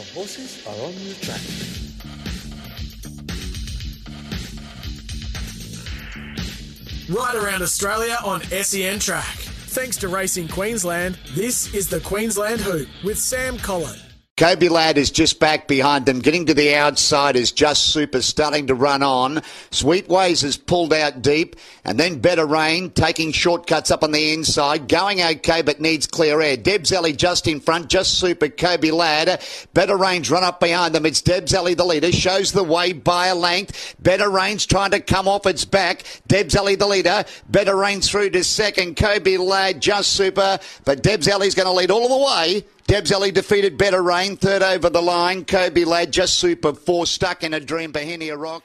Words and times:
The 0.00 0.14
horses 0.14 0.66
are 0.66 0.70
on 0.70 0.94
the 0.94 1.14
track. 1.20 1.40
Right 7.10 7.34
around 7.34 7.60
Australia 7.60 8.16
on 8.24 8.40
SEN 8.44 8.98
Track. 8.98 9.26
Thanks 9.26 9.98
to 9.98 10.08
Racing 10.08 10.48
Queensland, 10.48 11.18
this 11.34 11.74
is 11.74 11.90
the 11.90 12.00
Queensland 12.00 12.62
Hoop 12.62 12.88
with 13.04 13.18
Sam 13.18 13.58
Collett. 13.58 14.09
Kobe 14.40 14.70
Ladd 14.70 14.96
is 14.96 15.10
just 15.10 15.38
back 15.38 15.68
behind 15.68 16.06
them. 16.06 16.20
Getting 16.20 16.46
to 16.46 16.54
the 16.54 16.74
outside 16.74 17.36
is 17.36 17.52
just 17.52 17.88
super 17.88 18.22
starting 18.22 18.68
to 18.68 18.74
run 18.74 19.02
on. 19.02 19.42
Sweetways 19.70 20.40
has 20.40 20.56
pulled 20.56 20.94
out 20.94 21.20
deep. 21.20 21.56
And 21.84 22.00
then 22.00 22.20
Better 22.20 22.46
Rain 22.46 22.88
taking 22.88 23.32
shortcuts 23.32 23.90
up 23.90 24.02
on 24.02 24.12
the 24.12 24.32
inside. 24.32 24.88
Going 24.88 25.20
okay, 25.20 25.60
but 25.60 25.82
needs 25.82 26.06
clear 26.06 26.40
air. 26.40 26.56
Debs 26.56 26.90
Ellie 26.90 27.12
just 27.12 27.48
in 27.48 27.60
front. 27.60 27.90
Just 27.90 28.18
super 28.18 28.48
Kobe 28.48 28.90
Ladd. 28.90 29.42
Better 29.74 29.98
Rain's 29.98 30.30
run 30.30 30.42
up 30.42 30.58
behind 30.58 30.94
them. 30.94 31.04
It's 31.04 31.20
Debs 31.20 31.52
Ellie 31.52 31.74
the 31.74 31.84
leader. 31.84 32.10
Shows 32.10 32.52
the 32.52 32.64
way 32.64 32.94
by 32.94 33.26
a 33.26 33.34
length. 33.34 33.94
Better 34.00 34.30
Rain's 34.30 34.64
trying 34.64 34.92
to 34.92 35.00
come 35.00 35.28
off 35.28 35.44
its 35.44 35.66
back. 35.66 36.02
Debs 36.28 36.56
Ellie 36.56 36.76
the 36.76 36.86
leader. 36.86 37.26
Better 37.50 37.76
Rain 37.76 38.00
through 38.00 38.30
to 38.30 38.42
second. 38.42 38.96
Kobe 38.96 39.36
Ladd 39.36 39.82
just 39.82 40.14
super. 40.14 40.58
But 40.86 41.02
Debs 41.02 41.26
going 41.26 41.52
to 41.52 41.72
lead 41.72 41.90
all 41.90 42.08
the 42.08 42.24
way. 42.24 42.64
Debs 42.90 43.12
Ellie 43.12 43.30
defeated 43.30 43.78
Better 43.78 44.02
Rain, 44.02 44.36
third 44.36 44.64
over 44.64 44.90
the 44.90 45.00
line. 45.00 45.44
Kobe 45.44 45.84
Ladd 45.84 46.12
just 46.12 46.40
super 46.40 46.74
four, 46.74 47.06
stuck 47.06 47.44
in 47.44 47.54
a 47.54 47.60
dream, 47.60 47.92
Bohemia 47.92 48.36
Rock. 48.36 48.64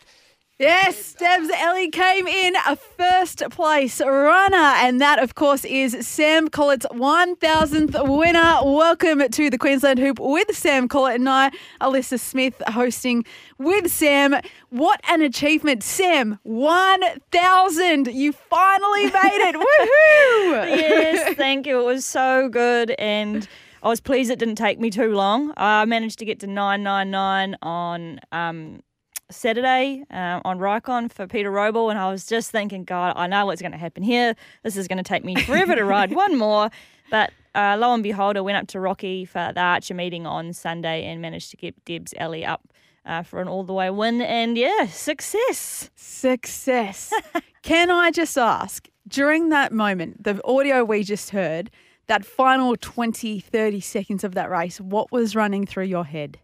Yes, 0.57 1.13
Debs 1.13 1.47
Ellie 1.53 1.91
came 1.91 2.25
in 2.25 2.55
a 2.65 2.75
first 2.75 3.43
place 3.51 4.01
runner, 4.01 4.57
and 4.57 4.99
that, 4.99 5.21
of 5.21 5.35
course, 5.35 5.63
is 5.63 6.07
Sam 6.07 6.47
Collett's 6.47 6.87
1000th 6.87 8.17
winner. 8.17 8.61
Welcome 8.63 9.29
to 9.29 9.49
the 9.51 9.59
Queensland 9.59 9.99
Hoop 9.99 10.17
with 10.19 10.57
Sam 10.57 10.87
Collett 10.87 11.19
and 11.19 11.29
I, 11.29 11.51
Alissa 11.79 12.19
Smith, 12.19 12.59
hosting 12.65 13.25
with 13.59 13.91
Sam. 13.91 14.37
What 14.69 15.01
an 15.07 15.21
achievement, 15.21 15.83
Sam! 15.83 16.39
1000! 16.41 18.07
You 18.07 18.31
finally 18.31 19.03
made 19.03 19.49
it! 19.49 19.55
Woohoo! 20.65 20.77
yes, 20.77 21.35
thank 21.35 21.67
you. 21.67 21.81
It 21.81 21.85
was 21.85 22.05
so 22.07 22.49
good, 22.49 22.89
and 22.97 23.47
I 23.85 23.87
was 23.87 24.01
pleased 24.01 24.31
it 24.31 24.39
didn't 24.39 24.55
take 24.55 24.79
me 24.79 24.89
too 24.89 25.13
long. 25.13 25.53
I 25.57 25.85
managed 25.85 26.17
to 26.17 26.25
get 26.25 26.39
to 26.39 26.47
999 26.47 27.55
on 27.61 28.19
um, 28.31 28.81
Saturday 29.29 30.03
uh, 30.09 30.41
on 30.43 30.57
Rycon 30.57 31.11
for 31.11 31.27
Peter 31.27 31.51
Robl, 31.51 31.91
and 31.91 31.99
I 31.99 32.09
was 32.09 32.25
just 32.25 32.49
thinking, 32.49 32.83
God, 32.83 33.13
I 33.15 33.27
know 33.27 33.45
what's 33.45 33.61
going 33.61 33.73
to 33.73 33.77
happen 33.77 34.01
here. 34.01 34.35
This 34.63 34.75
is 34.75 34.87
going 34.87 34.97
to 34.97 35.03
take 35.03 35.23
me 35.23 35.35
forever 35.35 35.75
to 35.75 35.85
ride 35.85 36.13
one 36.15 36.35
more. 36.35 36.71
But 37.11 37.31
uh, 37.53 37.77
lo 37.77 37.93
and 37.93 38.01
behold, 38.01 38.37
I 38.37 38.41
went 38.41 38.57
up 38.57 38.65
to 38.69 38.79
Rocky 38.79 39.23
for 39.23 39.51
the 39.53 39.61
Archer 39.61 39.93
meeting 39.93 40.25
on 40.25 40.51
Sunday 40.53 41.05
and 41.05 41.21
managed 41.21 41.51
to 41.51 41.57
get 41.57 41.85
Debs 41.85 42.11
Ellie 42.17 42.43
up 42.43 42.67
uh, 43.05 43.21
for 43.21 43.39
an 43.39 43.47
all 43.47 43.63
the 43.63 43.73
way 43.73 43.91
win. 43.91 44.19
And 44.19 44.57
yeah, 44.57 44.87
success. 44.87 45.91
Success. 45.93 47.13
Can 47.61 47.91
I 47.91 48.09
just 48.09 48.35
ask, 48.35 48.89
during 49.07 49.49
that 49.49 49.71
moment, 49.71 50.23
the 50.23 50.41
audio 50.43 50.83
we 50.83 51.03
just 51.03 51.29
heard, 51.29 51.69
that 52.07 52.25
final 52.25 52.75
20, 52.75 53.39
30 53.39 53.79
seconds 53.79 54.23
of 54.23 54.35
that 54.35 54.49
race, 54.49 54.79
what 54.79 55.11
was 55.11 55.35
running 55.35 55.65
through 55.65 55.85
your 55.85 56.05
head? 56.05 56.39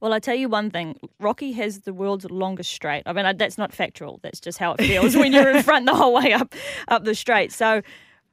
Well, 0.00 0.12
I 0.12 0.18
tell 0.18 0.34
you 0.34 0.48
one 0.48 0.68
thing: 0.68 0.98
Rocky 1.20 1.52
has 1.52 1.82
the 1.82 1.94
world's 1.94 2.28
longest 2.28 2.72
straight. 2.72 3.04
I 3.06 3.12
mean, 3.12 3.36
that's 3.36 3.56
not 3.56 3.72
factual. 3.72 4.18
That's 4.24 4.40
just 4.40 4.58
how 4.58 4.72
it 4.72 4.80
feels 4.80 5.16
when 5.16 5.32
you're 5.32 5.48
in 5.48 5.62
front 5.62 5.86
the 5.86 5.94
whole 5.94 6.12
way 6.12 6.32
up 6.32 6.54
up 6.88 7.04
the 7.04 7.14
straight. 7.14 7.52
So, 7.52 7.82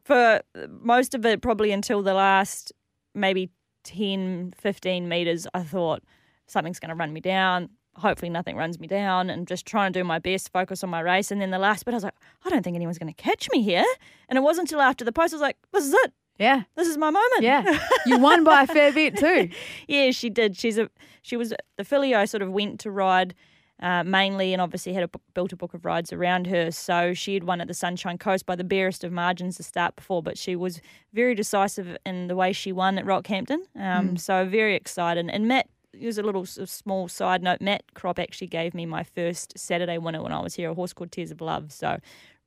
for 0.04 0.42
most 0.68 1.14
of 1.14 1.24
it, 1.28 1.44
probably 1.44 1.72
until 1.72 2.02
the 2.02 2.16
last 2.16 2.74
maybe 3.14 3.52
10, 3.84 4.54
15 4.58 5.08
meters, 5.08 5.46
I 5.54 5.62
thought 5.62 6.02
something's 6.48 6.80
going 6.80 6.90
to 6.90 6.96
run 6.96 7.14
me 7.14 7.22
down. 7.22 7.70
Hopefully, 7.96 8.30
nothing 8.30 8.56
runs 8.56 8.80
me 8.80 8.88
down, 8.88 9.30
and 9.30 9.48
just 9.48 9.68
trying 9.68 9.94
to 9.94 10.00
do 10.00 10.04
my 10.04 10.18
best, 10.18 10.52
focus 10.52 10.84
on 10.84 10.90
my 10.90 11.02
race. 11.02 11.30
And 11.30 11.40
then 11.40 11.52
the 11.52 11.60
last 11.60 11.86
bit, 11.86 11.94
I 11.94 11.98
was 11.98 12.04
like, 12.04 12.16
I 12.46 12.50
don't 12.50 12.64
think 12.64 12.78
anyone's 12.78 12.98
going 12.98 13.14
to 13.14 13.22
catch 13.22 13.48
me 13.52 13.62
here. 13.62 13.86
And 14.28 14.38
it 14.38 14.42
wasn't 14.42 14.72
until 14.72 14.82
after 14.82 15.06
the 15.06 15.12
post, 15.12 15.34
I 15.34 15.36
was 15.36 15.42
like, 15.42 15.58
this 15.72 15.86
is 15.86 15.94
it. 15.94 16.14
Yeah. 16.40 16.64
This 16.76 16.88
is 16.88 16.98
my 16.98 17.10
moment. 17.10 17.42
Yeah. 17.42 17.80
You 18.06 18.18
won 18.18 18.44
by 18.44 18.64
a 18.64 18.68
fair 18.68 18.92
bit 18.94 19.18
too. 19.18 19.50
yeah, 19.88 20.10
she 20.12 20.30
did. 20.30 20.58
She's 20.58 20.78
a 20.78 20.90
she 21.22 21.36
was 21.38 21.54
the 21.78 21.84
filly 21.84 22.16
I 22.16 22.26
sort 22.26 22.42
of 22.42 22.50
went 22.52 22.80
to 22.82 22.92
ride 22.92 23.36
uh, 23.82 24.04
mainly, 24.04 24.52
and 24.54 24.62
obviously 24.62 24.94
had 24.94 25.04
a, 25.04 25.10
built 25.34 25.54
a 25.54 25.56
book 25.56 25.74
of 25.74 25.86
rides 25.86 26.12
around 26.12 26.48
her. 26.48 26.72
So 26.72 27.14
she 27.14 27.34
had 27.34 27.44
won 27.44 27.62
at 27.62 27.68
the 27.68 27.74
Sunshine 27.74 28.18
Coast 28.18 28.46
by 28.46 28.56
the 28.56 28.64
barest 28.64 29.04
of 29.04 29.12
margins 29.12 29.58
to 29.58 29.64
start 29.64 29.96
before, 29.96 30.22
but 30.24 30.38
she 30.38 30.56
was 30.56 30.82
very 31.14 31.34
decisive 31.36 31.96
in 32.06 32.28
the 32.28 32.36
way 32.36 32.52
she 32.52 32.72
won 32.72 32.98
at 32.98 33.06
Rockhampton. 33.06 33.60
Um, 33.76 34.10
Mm. 34.16 34.20
So 34.20 34.46
very 34.46 34.76
excited. 34.76 35.30
And 35.30 35.48
Matt. 35.48 35.68
Here's 35.92 36.20
a 36.20 36.24
little 36.24 36.46
small 36.46 37.08
side 37.08 37.42
note. 37.42 37.62
Matt 37.62 37.82
Kropp 37.96 38.20
actually 38.20 38.46
gave 38.48 38.76
me 38.76 38.86
my 38.86 39.04
first 39.04 39.58
Saturday 39.58 39.98
winner 39.98 40.22
when 40.22 40.32
I 40.32 40.40
was 40.40 40.54
here, 40.54 40.70
a 40.70 40.74
horse 40.76 40.94
called 40.94 41.12
Tears 41.12 41.32
of 41.32 41.42
Love. 41.42 41.72
So, 41.72 41.98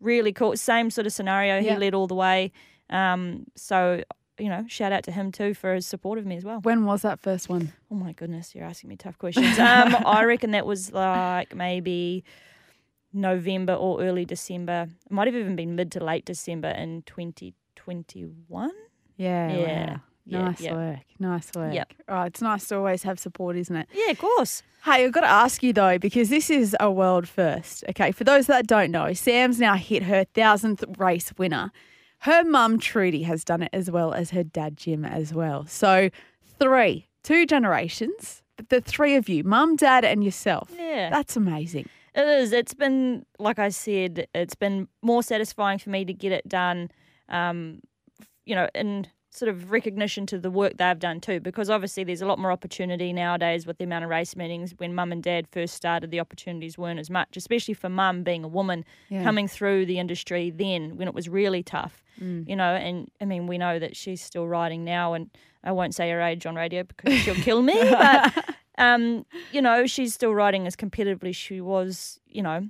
really 0.01 0.33
cool. 0.33 0.57
Same 0.57 0.91
sort 0.91 1.07
of 1.09 1.13
scenario. 1.13 1.61
He 1.61 1.67
Yeah. 1.67 1.77
led 1.77 1.93
all 1.93 2.07
the 2.07 2.15
way. 2.15 2.53
Um, 2.93 3.47
so, 3.57 4.03
you 4.39 4.49
know, 4.49 4.65
shout 4.69 4.93
out 4.93 5.03
to 5.05 5.11
him 5.13 5.33
too 5.33 5.55
for 5.55 5.75
his 5.75 5.87
support 5.87 6.19
of 6.19 6.27
me 6.27 6.37
as 6.37 6.45
well. 6.45 6.61
When 6.61 6.85
was 6.85 7.03
that 7.03 7.21
first 7.21 7.49
one? 7.49 7.73
Oh 7.91 7.95
my 7.95 8.13
goodness, 8.13 8.55
you're 8.55 8.65
asking 8.65 8.91
me 8.91 8.97
tough 8.97 9.19
questions. 9.19 9.59
Um, 9.59 9.97
I 10.07 10.25
reckon 10.25 10.53
that 10.53 10.67
was 10.67 10.93
like 10.93 11.55
maybe 11.55 12.25
November 13.13 13.75
or 13.75 14.03
early 14.03 14.25
December. 14.25 14.89
It 15.07 15.13
might 15.13 15.27
have 15.27 15.37
even 15.37 15.57
been 15.57 15.75
mid 15.75 15.91
to 15.93 16.05
late 16.05 16.25
December 16.25 16.69
in 16.69 17.03
2021. 17.03 18.71
Yeah. 19.17 19.53
Yeah. 19.53 19.91
wow. 19.91 20.01
Yeah, 20.25 20.43
nice 20.43 20.61
yeah. 20.61 20.75
work. 20.75 20.99
Nice 21.19 21.51
work. 21.55 21.75
Yep. 21.75 21.93
Oh, 22.09 22.23
it's 22.23 22.41
nice 22.41 22.69
to 22.69 22.77
always 22.77 23.03
have 23.03 23.19
support, 23.19 23.57
isn't 23.57 23.75
it? 23.75 23.89
Yeah, 23.93 24.11
of 24.11 24.19
course. 24.19 24.63
Hey, 24.85 25.05
I've 25.05 25.13
got 25.13 25.23
to 25.23 25.31
ask 25.31 25.63
you 25.63 25.73
though, 25.73 25.99
because 25.99 26.29
this 26.29 26.49
is 26.49 26.77
a 26.79 26.91
world 26.91 27.29
first. 27.29 27.85
Okay, 27.89 28.13
for 28.13 28.25
those 28.25 28.47
that 28.47 28.67
don't 28.67 28.91
know, 28.91 29.13
Sam's 29.15 29.59
now 29.59 29.75
hit 29.75 30.05
her 30.05 30.25
thousandth 30.25 30.85
race 30.97 31.33
winner. 31.37 31.73
Her 32.23 32.45
mum 32.45 32.79
Trudy 32.79 33.25
has 33.25 33.45
done 33.45 33.65
it 33.65 33.71
as 33.73 33.91
well 33.91 34.13
as 34.13 34.31
her 34.31 34.45
dad 34.45 34.77
Jim 34.77 35.05
as 35.05 35.35
well. 35.35 35.67
So 35.67 36.09
three, 36.61 37.09
two 37.25 37.47
generations, 37.47 38.45
but 38.57 38.69
the 38.69 38.81
three 38.81 39.17
of 39.17 39.29
you, 39.29 39.43
mum, 39.43 39.75
dad, 39.75 40.05
and 40.05 40.23
yourself. 40.23 40.71
Yeah. 40.79 41.11
That's 41.11 41.37
amazing. 41.37 41.89
It 42.15 42.25
is. 42.25 42.53
It's 42.53 42.75
been, 42.75 43.27
like 43.41 43.59
I 43.59 43.71
said, 43.71 44.29
it's 44.37 44.55
been 44.55 44.87
more 45.03 45.25
satisfying 45.25 45.81
for 45.81 45.91
me 45.91 46.05
to 46.05 46.13
get 46.13 46.31
it 46.31 46.49
done, 46.49 46.93
um, 47.29 47.81
you 48.45 48.55
know, 48.55 48.69
in 48.73 49.09
sort 49.35 49.49
of 49.49 49.71
recognition 49.71 50.27
to 50.27 50.39
the 50.39 50.51
work 50.51 50.77
they've 50.77 50.99
done 50.99 51.19
too, 51.19 51.41
because 51.41 51.71
obviously 51.71 52.05
there's 52.05 52.21
a 52.21 52.27
lot 52.27 52.39
more 52.39 52.53
opportunity 52.53 53.15
nowadays 53.15 53.67
with 53.67 53.79
the 53.79 53.85
amount 53.85 54.05
of 54.05 54.11
race 54.11 54.37
meetings. 54.37 54.75
When 54.77 54.95
mum 54.95 55.11
and 55.11 55.23
dad 55.23 55.49
first 55.51 55.73
started, 55.75 56.11
the 56.11 56.21
opportunities 56.21 56.77
weren't 56.77 57.01
as 57.01 57.09
much, 57.09 57.35
especially 57.39 57.73
for 57.73 57.89
mum 57.89 58.25
being 58.25 58.45
a 58.45 58.49
woman 58.49 58.85
Yeah. 59.09 59.23
coming 59.25 59.49
through 59.49 59.87
the 59.87 59.99
industry 59.99 60.51
then 60.51 60.99
when 60.99 61.09
it 61.09 61.15
was 61.15 61.31
really 61.31 61.63
tough, 61.63 62.05
Mm. 62.21 62.47
you 62.47 62.55
know. 62.57 62.75
And 62.75 63.11
I 63.23 63.25
mean, 63.25 63.47
we 63.47 63.57
know 63.57 63.79
that 63.79 63.97
she's 63.97 64.21
still 64.21 64.47
riding 64.47 64.85
now, 64.85 65.15
and 65.15 65.31
I 65.65 65.73
won't 65.73 65.95
say 65.95 66.11
her 66.11 66.21
age 66.21 66.45
on 66.45 66.55
radio 66.55 66.83
because 66.83 67.15
she'll 67.21 67.35
kill 67.37 67.63
me, 67.63 67.73
but 67.91 68.35
um, 68.77 69.25
you 69.51 69.63
know, 69.63 69.87
she's 69.87 70.13
still 70.13 70.35
riding 70.35 70.67
as 70.67 70.77
competitively 70.77 71.31
as 71.31 71.37
she 71.37 71.63
was, 71.63 72.21
you 72.27 72.43
know, 72.43 72.69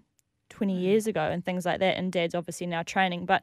20 0.51 0.79
years 0.79 1.09
ago 1.09 1.23
and 1.23 1.45
things 1.45 1.65
like 1.67 1.81
that. 1.81 1.97
And 1.97 2.13
dad's 2.13 2.35
obviously 2.37 2.67
now 2.69 2.83
training. 2.85 3.25
But 3.27 3.43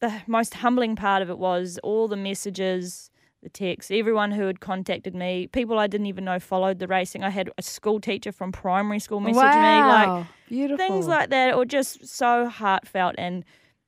the 0.00 0.12
most 0.26 0.54
humbling 0.54 0.96
part 0.96 1.22
of 1.22 1.30
it 1.30 1.38
was 1.38 1.78
all 1.82 2.08
the 2.08 2.16
messages, 2.16 3.10
the 3.42 3.48
texts, 3.48 3.90
everyone 3.90 4.30
who 4.30 4.46
had 4.46 4.60
contacted 4.60 5.14
me, 5.14 5.48
people 5.48 5.78
I 5.78 5.86
didn't 5.86 6.06
even 6.06 6.24
know 6.24 6.38
followed 6.38 6.78
the 6.78 6.86
racing. 6.86 7.24
I 7.24 7.30
had 7.30 7.50
a 7.58 7.62
school 7.62 8.00
teacher 8.00 8.32
from 8.32 8.52
primary 8.52 8.98
school 8.98 9.20
message 9.20 9.36
me, 9.36 9.40
like 9.42 10.26
beautiful. 10.48 10.76
things 10.78 11.06
like 11.06 11.30
that 11.30 11.54
or 11.54 11.64
just 11.64 12.06
so 12.06 12.48
heartfelt. 12.48 13.14
And 13.18 13.44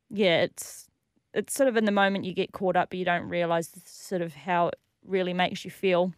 yeah, 0.09 0.43
it's 0.43 0.89
it's 1.35 1.55
sort 1.55 1.69
of 1.69 1.77
in 1.77 1.85
the 1.85 1.93
moment 1.93 2.25
you 2.25 2.35
get 2.35 2.53
caught 2.53 2.77
up, 2.77 2.91
but 2.91 2.99
you 2.99 3.05
don't 3.05 3.29
realize 3.29 3.71
sort 3.85 4.23
of 4.23 4.35
how 4.35 4.69
it 4.69 4.75
really 5.05 5.33
makes 5.33 5.65
you 5.65 5.71
feel 5.71 6.13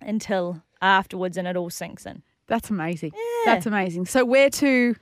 until 0.00 0.62
afterwards 0.80 1.36
and 1.36 1.48
it 1.48 1.56
all 1.56 1.70
sinks 1.70 2.06
in. 2.06 2.22
That's 2.48 2.70
amazing. 2.70 3.12
Yeah. 3.14 3.54
That's 3.54 3.66
amazing. 3.66 4.06
So 4.06 4.24
where 4.24 4.50
to 4.50 4.96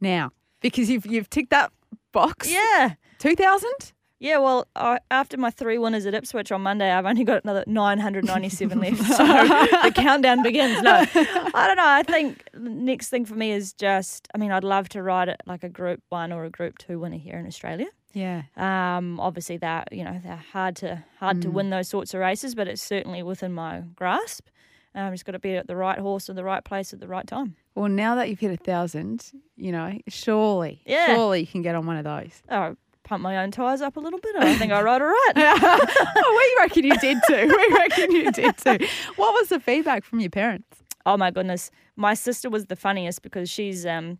now? 0.00 0.32
Because 0.60 0.90
you've 0.90 1.06
you've 1.06 1.30
ticked 1.30 1.50
that 1.50 1.72
box. 2.12 2.50
Yeah. 2.50 2.94
Two 3.20 3.36
thousand. 3.36 3.92
Yeah, 4.22 4.36
well, 4.36 4.66
I, 4.76 4.98
after 5.10 5.38
my 5.38 5.50
three 5.50 5.78
winners 5.78 6.04
at 6.04 6.12
Ipswich 6.12 6.52
on 6.52 6.60
Monday, 6.60 6.90
I've 6.90 7.06
only 7.06 7.24
got 7.24 7.42
another 7.42 7.64
997 7.66 8.78
left. 8.80 8.98
So 8.98 9.24
the 9.26 9.92
countdown 9.94 10.42
begins. 10.42 10.82
No, 10.82 10.92
I 10.92 11.64
don't 11.66 11.76
know. 11.78 11.86
I 11.88 12.02
think 12.02 12.44
the 12.52 12.68
next 12.68 13.08
thing 13.08 13.24
for 13.24 13.34
me 13.34 13.50
is 13.52 13.72
just, 13.72 14.28
I 14.34 14.38
mean, 14.38 14.52
I'd 14.52 14.62
love 14.62 14.90
to 14.90 15.02
ride 15.02 15.30
it 15.30 15.40
like 15.46 15.62
a 15.64 15.70
Group 15.70 16.02
1 16.10 16.32
or 16.32 16.44
a 16.44 16.50
Group 16.50 16.76
2 16.76 16.98
winner 16.98 17.16
here 17.16 17.38
in 17.38 17.46
Australia. 17.46 17.86
Yeah. 18.12 18.42
Um, 18.58 19.18
obviously, 19.20 19.56
that 19.58 19.88
you 19.90 20.04
know 20.04 20.20
they're 20.22 20.44
hard 20.52 20.76
to 20.76 21.02
hard 21.18 21.40
to 21.40 21.48
Mm. 21.48 21.52
win 21.52 21.70
those 21.70 21.88
sorts 21.88 22.12
of 22.12 22.20
races, 22.20 22.54
but 22.54 22.68
it's 22.68 22.82
certainly 22.82 23.22
within 23.22 23.54
my 23.54 23.84
grasp. 23.96 24.48
Um, 24.94 25.12
just 25.14 25.24
got 25.24 25.32
to 25.32 25.38
be 25.38 25.54
at 25.56 25.66
the 25.66 25.76
right 25.76 25.98
horse 25.98 26.28
at 26.28 26.36
the 26.36 26.44
right 26.44 26.62
place 26.64 26.92
at 26.92 27.00
the 27.00 27.08
right 27.08 27.26
time. 27.26 27.54
Well, 27.74 27.88
now 27.88 28.16
that 28.16 28.28
you've 28.28 28.40
hit 28.40 28.50
a 28.52 28.56
thousand, 28.62 29.30
you 29.56 29.72
know, 29.72 29.96
surely, 30.08 30.82
Yeah. 30.84 31.14
surely 31.14 31.40
you 31.40 31.46
can 31.46 31.62
get 31.62 31.74
on 31.74 31.86
one 31.86 31.96
of 31.96 32.04
those. 32.04 32.42
Oh, 32.50 32.76
pump 33.10 33.22
my 33.24 33.38
own 33.38 33.50
tyres 33.50 33.80
up 33.80 33.96
a 33.96 34.00
little 34.00 34.20
bit. 34.20 34.36
I 34.36 34.54
think 34.56 34.70
I 34.70 34.80
ride 34.80 35.02
all 35.02 35.08
right. 35.08 35.32
oh, 35.36 36.54
we 36.56 36.62
reckon 36.62 36.84
you 36.84 36.96
did 36.98 37.18
too. 37.26 37.46
We 37.48 37.74
reckon 37.76 38.12
you 38.12 38.30
did 38.30 38.56
too. 38.56 38.78
What 39.16 39.34
was 39.34 39.48
the 39.48 39.58
feedback 39.58 40.04
from 40.04 40.20
your 40.20 40.30
parents? 40.30 40.78
Oh 41.04 41.16
my 41.16 41.32
goodness, 41.32 41.72
my 41.96 42.14
sister 42.14 42.48
was 42.48 42.66
the 42.66 42.76
funniest 42.76 43.22
because 43.22 43.50
she's 43.50 43.84
um 43.84 44.18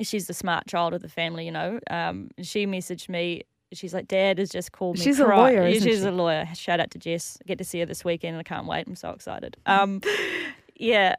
she's 0.00 0.28
the 0.28 0.32
smart 0.34 0.66
child 0.66 0.94
of 0.94 1.02
the 1.02 1.10
family. 1.10 1.44
You 1.44 1.50
know, 1.52 1.78
um, 1.90 2.30
she 2.40 2.66
messaged 2.66 3.10
me. 3.10 3.42
She's 3.74 3.92
like, 3.92 4.08
Dad 4.08 4.38
has 4.38 4.48
just 4.48 4.72
called 4.72 4.96
me. 4.98 5.04
She's 5.04 5.20
a 5.20 5.26
lawyer, 5.26 5.66
Yeah, 5.68 5.80
she's 5.80 6.00
she? 6.00 6.06
a 6.06 6.10
lawyer. 6.12 6.48
Shout 6.54 6.80
out 6.80 6.90
to 6.92 6.98
Jess. 6.98 7.36
I 7.42 7.44
get 7.46 7.58
to 7.58 7.64
see 7.64 7.80
her 7.80 7.86
this 7.86 8.02
weekend, 8.04 8.38
I 8.38 8.42
can't 8.42 8.66
wait. 8.66 8.86
I'm 8.86 8.96
so 8.96 9.10
excited. 9.10 9.56
Um, 9.66 10.00
yeah, 10.76 11.16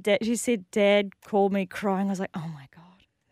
Dad, 0.00 0.18
she 0.22 0.36
said, 0.36 0.64
Dad 0.70 1.10
called 1.24 1.52
me 1.52 1.66
crying. 1.66 2.06
I 2.06 2.10
was 2.10 2.20
like, 2.20 2.30
Oh 2.34 2.48
my 2.54 2.66
god. 2.74 2.75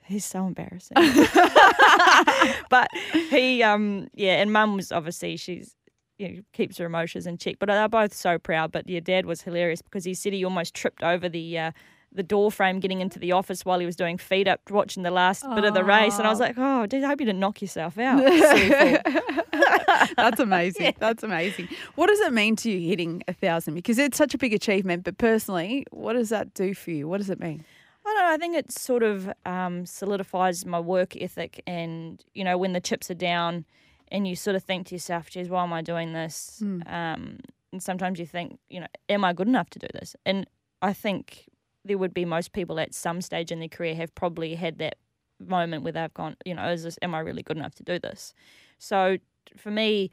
He's 0.06 0.24
so 0.24 0.46
embarrassing. 0.46 0.96
but 2.70 2.88
he, 3.30 3.62
um, 3.62 4.08
yeah, 4.14 4.40
and 4.40 4.52
mum 4.52 4.76
was 4.76 4.92
obviously, 4.92 5.36
she's, 5.36 5.74
you 6.18 6.28
know, 6.28 6.42
keeps 6.52 6.76
her 6.78 6.86
emotions 6.86 7.26
in 7.26 7.38
check. 7.38 7.56
But 7.58 7.66
they're 7.66 7.88
both 7.88 8.12
so 8.12 8.38
proud. 8.38 8.70
But 8.70 8.88
your 8.88 9.00
dad 9.00 9.24
was 9.26 9.42
hilarious 9.42 9.80
because 9.80 10.04
he 10.04 10.14
said 10.14 10.32
he 10.32 10.44
almost 10.44 10.74
tripped 10.74 11.02
over 11.02 11.28
the 11.28 11.58
uh, 11.58 11.70
the 12.14 12.22
door 12.22 12.50
frame 12.50 12.78
getting 12.80 13.00
into 13.00 13.18
the 13.18 13.32
office 13.32 13.64
while 13.64 13.80
he 13.80 13.86
was 13.86 13.96
doing 13.96 14.16
feed 14.18 14.46
up, 14.46 14.60
watching 14.70 15.02
the 15.02 15.10
last 15.10 15.44
bit 15.54 15.64
of 15.64 15.74
the 15.74 15.82
race. 15.82 16.16
And 16.16 16.26
I 16.26 16.30
was 16.30 16.38
like, 16.38 16.54
oh, 16.56 16.86
dude, 16.86 17.02
I 17.02 17.08
hope 17.08 17.20
you 17.20 17.26
didn't 17.26 17.40
knock 17.40 17.60
yourself 17.60 17.98
out. 17.98 18.22
That's 20.16 20.38
amazing. 20.38 20.94
That's 20.98 21.24
amazing. 21.24 21.68
What 21.96 22.06
does 22.06 22.20
it 22.20 22.32
mean 22.32 22.54
to 22.56 22.70
you 22.70 22.88
hitting 22.88 23.24
a 23.26 23.32
thousand? 23.32 23.74
Because 23.74 23.98
it's 23.98 24.16
such 24.16 24.32
a 24.32 24.38
big 24.38 24.54
achievement. 24.54 25.02
But 25.04 25.18
personally, 25.18 25.86
what 25.90 26.12
does 26.12 26.28
that 26.28 26.54
do 26.54 26.72
for 26.72 26.92
you? 26.92 27.08
What 27.08 27.18
does 27.18 27.30
it 27.30 27.40
mean? 27.40 27.64
I 28.06 28.12
don't 28.12 28.16
know. 28.18 28.32
I 28.34 28.36
think 28.36 28.56
it 28.56 28.70
sort 28.72 29.02
of 29.02 29.32
um, 29.46 29.86
solidifies 29.86 30.66
my 30.66 30.80
work 30.80 31.16
ethic, 31.16 31.62
and 31.66 32.22
you 32.34 32.44
know, 32.44 32.58
when 32.58 32.72
the 32.72 32.80
chips 32.80 33.10
are 33.10 33.14
down, 33.14 33.64
and 34.08 34.28
you 34.28 34.36
sort 34.36 34.56
of 34.56 34.62
think 34.62 34.86
to 34.88 34.94
yourself, 34.94 35.30
"Geez, 35.30 35.48
why 35.48 35.62
am 35.62 35.72
I 35.72 35.82
doing 35.82 36.12
this?" 36.12 36.60
Um, 36.86 37.40
and 37.72 37.82
sometimes 37.82 38.18
you 38.20 38.26
think, 38.26 38.58
you 38.68 38.80
know, 38.80 38.86
am 39.08 39.24
I 39.24 39.32
good 39.32 39.48
enough 39.48 39.68
to 39.70 39.78
do 39.80 39.88
this? 39.94 40.14
And 40.24 40.46
I 40.80 40.92
think 40.92 41.48
there 41.84 41.98
would 41.98 42.14
be 42.14 42.24
most 42.24 42.52
people 42.52 42.78
at 42.78 42.94
some 42.94 43.20
stage 43.20 43.50
in 43.50 43.58
their 43.58 43.68
career 43.68 43.94
have 43.96 44.14
probably 44.14 44.54
had 44.54 44.78
that 44.78 44.96
moment 45.40 45.82
where 45.82 45.92
they've 45.92 46.14
gone, 46.14 46.36
you 46.44 46.54
know, 46.54 46.68
is 46.70 46.84
this? 46.84 46.98
Am 47.02 47.14
I 47.14 47.20
really 47.20 47.42
good 47.42 47.56
enough 47.56 47.74
to 47.76 47.82
do 47.82 47.98
this? 47.98 48.32
So 48.78 49.16
for 49.56 49.70
me, 49.70 50.10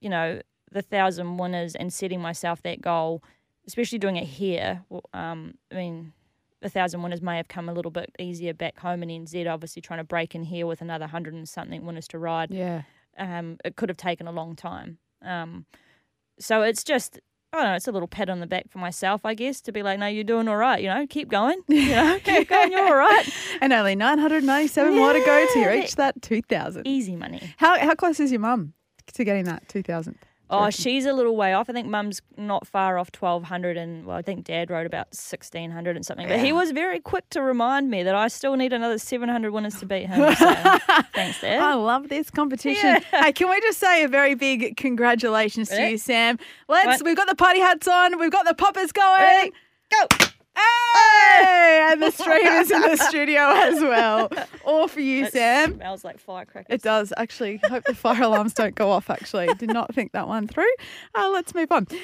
you 0.00 0.08
know, 0.08 0.40
the 0.72 0.82
thousand 0.82 1.36
winners 1.36 1.74
and 1.74 1.92
setting 1.92 2.20
myself 2.20 2.62
that 2.62 2.80
goal, 2.80 3.22
especially 3.66 3.98
doing 3.98 4.16
it 4.16 4.24
here. 4.24 4.82
well, 4.88 5.02
Um, 5.12 5.54
I 5.70 5.74
mean, 5.74 6.12
a 6.64 6.68
thousand 6.68 7.02
winners 7.02 7.22
may 7.22 7.36
have 7.36 7.46
come 7.48 7.68
a 7.68 7.72
little 7.72 7.90
bit 7.92 8.10
easier 8.18 8.52
back 8.54 8.78
home 8.78 9.02
in 9.02 9.08
NZ. 9.24 9.46
Obviously, 9.52 9.82
trying 9.82 9.98
to 10.00 10.04
break 10.04 10.34
in 10.34 10.42
here 10.42 10.66
with 10.66 10.80
another 10.80 11.06
hundred 11.06 11.34
and 11.34 11.48
something 11.48 11.84
winners 11.86 12.08
to 12.08 12.18
ride, 12.18 12.50
Yeah. 12.52 12.82
um, 13.18 13.58
it 13.64 13.76
could 13.76 13.88
have 13.88 13.96
taken 13.98 14.26
a 14.26 14.32
long 14.32 14.56
time. 14.56 14.98
Um, 15.22 15.66
so 16.38 16.62
it's 16.62 16.82
just. 16.82 17.20
I 17.52 17.58
don't 17.58 17.66
know, 17.66 17.74
it's 17.76 17.86
a 17.86 17.92
little 17.92 18.08
pat 18.08 18.28
on 18.28 18.40
the 18.40 18.48
back 18.48 18.68
for 18.68 18.78
myself, 18.78 19.24
I 19.24 19.34
guess, 19.34 19.60
to 19.60 19.70
be 19.70 19.84
like, 19.84 20.00
no, 20.00 20.06
you're 20.08 20.24
doing 20.24 20.48
all 20.48 20.56
right, 20.56 20.82
you 20.82 20.88
know, 20.88 21.06
keep 21.08 21.28
going, 21.28 21.60
you 21.68 21.90
know, 21.90 22.18
keep 22.24 22.48
going, 22.48 22.72
you're 22.72 22.84
all 22.84 22.96
right. 22.96 23.28
And 23.60 23.72
only 23.72 23.94
997 23.94 24.92
more 24.96 25.12
to 25.12 25.20
go 25.20 25.46
to 25.52 25.58
Yeah. 25.60 25.66
reach 25.68 25.94
that 25.94 26.20
2,000. 26.20 26.84
Easy 26.84 27.14
money. 27.14 27.54
How, 27.58 27.78
how 27.78 27.94
close 27.94 28.18
is 28.18 28.32
your 28.32 28.40
mum 28.40 28.72
to 29.12 29.22
getting 29.22 29.44
that 29.44 29.68
2,000? 29.68 30.18
Oh, 30.50 30.70
she's 30.70 31.06
a 31.06 31.12
little 31.12 31.34
way 31.36 31.52
off. 31.54 31.70
I 31.70 31.72
think 31.72 31.88
mum's 31.88 32.20
not 32.36 32.66
far 32.66 32.98
off 32.98 33.08
1200 33.18 33.76
and 33.76 34.04
well, 34.06 34.16
I 34.16 34.22
think 34.22 34.44
dad 34.44 34.70
wrote 34.70 34.86
about 34.86 35.06
1600 35.08 35.96
and 35.96 36.04
something. 36.04 36.28
But 36.28 36.40
he 36.40 36.52
was 36.52 36.70
very 36.70 37.00
quick 37.00 37.28
to 37.30 37.42
remind 37.42 37.90
me 37.90 38.02
that 38.02 38.14
I 38.14 38.28
still 38.28 38.54
need 38.56 38.72
another 38.72 38.98
700 38.98 39.50
winners 39.52 39.76
to 39.80 39.86
beat 39.86 40.06
him. 40.06 40.34
So 40.34 40.44
thanks, 41.14 41.40
dad. 41.40 41.60
I 41.60 41.74
love 41.74 42.08
this 42.08 42.30
competition. 42.30 43.02
Hey, 43.10 43.32
can 43.32 43.48
we 43.48 43.60
just 43.62 43.78
say 43.80 44.04
a 44.04 44.08
very 44.08 44.34
big 44.34 44.76
congratulations 44.76 45.70
to 45.70 45.76
Yeah. 45.76 45.88
you, 45.88 45.98
Sam? 45.98 46.38
Let's. 46.68 46.86
Right. 46.86 47.02
We've 47.04 47.16
got 47.16 47.28
the 47.28 47.36
party 47.36 47.60
hats 47.60 47.88
on. 47.88 48.18
We've 48.20 48.30
got 48.30 48.44
the 48.46 48.54
poppers 48.54 48.92
going. 48.92 49.20
Ready? 49.22 49.52
Go. 49.90 50.16
Hey! 50.56 51.88
And 51.92 52.02
the 52.02 52.10
streamers 52.10 52.70
in 52.70 52.80
the 52.82 52.96
studio 53.08 53.40
as 53.42 53.80
well. 53.80 54.30
All 54.64 54.88
for 54.88 55.00
you, 55.00 55.24
It 55.26 55.32
Sam. 55.32 55.74
smells 55.74 56.02
like 56.04 56.18
firecrackers. 56.18 56.74
It 56.74 56.82
does 56.82 57.12
actually. 57.16 57.60
Hope 57.64 57.84
the 57.84 57.94
fire 57.94 58.22
alarms 58.22 58.52
don't 58.54 58.74
go 58.74 58.90
off. 58.90 59.10
Actually, 59.10 59.48
did 59.54 59.72
not 59.72 59.94
think 59.94 60.12
that 60.12 60.26
one 60.28 60.46
through. 60.48 60.64
Uh, 61.14 61.28
let's 61.30 61.54
move 61.54 61.70
on. 61.70 61.86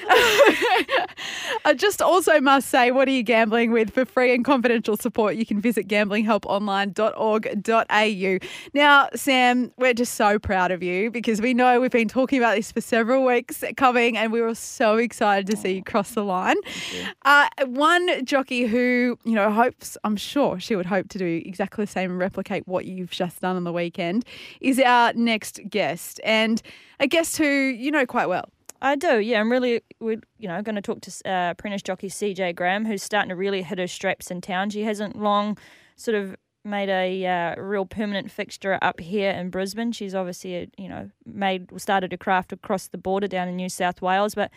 I 1.65 1.73
just 1.75 2.01
also 2.01 2.39
must 2.39 2.69
say, 2.69 2.91
what 2.91 3.07
are 3.07 3.11
you 3.11 3.23
gambling 3.23 3.71
with? 3.71 3.91
For 3.91 4.05
free 4.05 4.33
and 4.33 4.43
confidential 4.45 4.97
support, 4.97 5.35
you 5.35 5.45
can 5.45 5.59
visit 5.61 5.87
gamblinghelponline.org.au. 5.87 8.47
Now, 8.73 9.09
Sam, 9.15 9.71
we're 9.77 9.93
just 9.93 10.15
so 10.15 10.39
proud 10.39 10.71
of 10.71 10.81
you 10.83 11.11
because 11.11 11.41
we 11.41 11.53
know 11.53 11.79
we've 11.81 11.91
been 11.91 12.07
talking 12.07 12.37
about 12.39 12.55
this 12.55 12.71
for 12.71 12.81
several 12.81 13.25
weeks 13.25 13.63
coming, 13.77 14.17
and 14.17 14.31
we 14.31 14.41
were 14.41 14.55
so 14.55 14.97
excited 14.97 15.47
to 15.47 15.57
see 15.57 15.73
you 15.75 15.83
cross 15.83 16.11
the 16.11 16.23
line. 16.23 16.55
Uh, 17.23 17.47
one 17.65 18.25
jockey 18.41 18.65
who, 18.65 19.19
you 19.23 19.35
know, 19.35 19.51
hopes, 19.51 19.97
I'm 20.03 20.15
sure 20.15 20.59
she 20.59 20.75
would 20.75 20.87
hope 20.87 21.09
to 21.09 21.19
do 21.19 21.41
exactly 21.45 21.85
the 21.85 21.91
same 21.91 22.09
and 22.09 22.19
replicate 22.19 22.67
what 22.67 22.85
you've 22.85 23.11
just 23.11 23.39
done 23.41 23.55
on 23.55 23.65
the 23.65 23.71
weekend, 23.71 24.25
is 24.59 24.79
our 24.79 25.13
next 25.13 25.59
guest. 25.69 26.19
And 26.23 26.59
a 26.99 27.05
guest 27.05 27.37
who 27.37 27.45
you 27.45 27.91
know 27.91 28.07
quite 28.07 28.27
well. 28.27 28.49
I 28.81 28.95
do, 28.95 29.19
yeah. 29.19 29.39
I'm 29.39 29.51
really, 29.51 29.81
you 29.99 30.21
know, 30.41 30.59
going 30.63 30.75
to 30.75 30.81
talk 30.81 31.01
to 31.01 31.29
uh, 31.29 31.51
apprentice 31.51 31.83
jockey 31.83 32.09
Cejay 32.09 32.55
Graham, 32.55 32.83
who's 32.83 33.03
starting 33.03 33.29
to 33.29 33.35
really 33.35 33.61
hit 33.61 33.77
her 33.77 33.85
straps 33.85 34.31
in 34.31 34.41
town. 34.41 34.71
She 34.71 34.81
hasn't 34.81 35.15
long 35.15 35.55
sort 35.97 36.15
of 36.15 36.35
made 36.65 36.89
a 36.89 37.25
uh, 37.27 37.61
real 37.61 37.85
permanent 37.85 38.31
fixture 38.31 38.79
up 38.81 38.99
here 38.99 39.29
in 39.29 39.51
Brisbane. 39.51 39.91
She's 39.91 40.15
obviously, 40.15 40.63
uh, 40.63 40.65
you 40.79 40.89
know, 40.89 41.11
made 41.27 41.69
started 41.79 42.11
her 42.11 42.17
craft 42.17 42.53
across 42.53 42.87
the 42.87 42.97
border 42.97 43.27
down 43.27 43.47
in 43.47 43.55
New 43.55 43.69
South 43.69 44.01
Wales, 44.01 44.33
but 44.33 44.49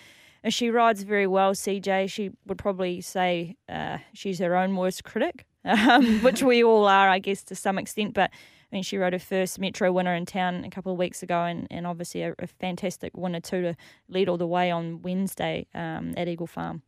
uh, 0.44 0.50
she 0.50 0.70
rides 0.70 1.02
very 1.02 1.26
well. 1.26 1.54
Cejay, 1.54 2.08
she 2.10 2.30
would 2.46 2.58
probably 2.58 3.00
say 3.00 3.56
uh, 3.68 3.98
she's 4.12 4.38
her 4.38 4.56
own 4.56 4.76
worst 4.76 5.04
critic, 5.04 5.46
um, 5.64 6.20
which 6.22 6.42
we 6.42 6.62
all 6.62 6.86
are, 6.86 7.08
I 7.08 7.18
guess, 7.18 7.42
to 7.44 7.54
some 7.54 7.78
extent. 7.78 8.14
But 8.14 8.30
I 8.30 8.76
mean, 8.76 8.82
she 8.82 8.98
rode 8.98 9.12
her 9.12 9.18
first 9.18 9.58
Metro 9.58 9.92
winner 9.92 10.14
in 10.14 10.26
town 10.26 10.64
a 10.64 10.70
couple 10.70 10.92
of 10.92 10.98
weeks 10.98 11.22
ago, 11.22 11.44
and, 11.44 11.66
and 11.70 11.86
obviously 11.86 12.22
a, 12.22 12.34
a 12.38 12.46
fantastic 12.46 13.16
winner 13.16 13.40
too 13.40 13.62
to 13.62 13.76
lead 14.08 14.28
all 14.28 14.36
the 14.36 14.46
way 14.46 14.70
on 14.70 15.00
Wednesday 15.02 15.66
um, 15.74 16.14
at 16.16 16.28
Eagle 16.28 16.46
Farm. 16.46 16.82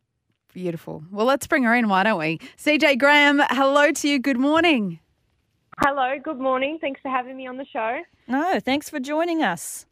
Beautiful. 0.53 1.03
Well, 1.11 1.25
let's 1.25 1.47
bring 1.47 1.63
her 1.63 1.75
in, 1.75 1.87
why 1.87 2.03
don't 2.03 2.19
we? 2.19 2.39
Cejay 2.57 2.97
Graham, 2.97 3.41
hello 3.49 3.91
to 3.91 4.07
you. 4.09 4.19
Good 4.19 4.39
morning. 4.39 4.99
Hello, 5.79 6.15
good 6.23 6.39
morning. 6.39 6.79
Thanks 6.81 6.99
for 7.01 7.09
having 7.09 7.37
me 7.37 7.45
on 7.45 7.57
the 7.57 7.65
show. 7.65 7.99
No, 8.27 8.59
thanks 8.59 8.89
for 8.89 8.99
joining 8.99 9.43
us. 9.43 9.85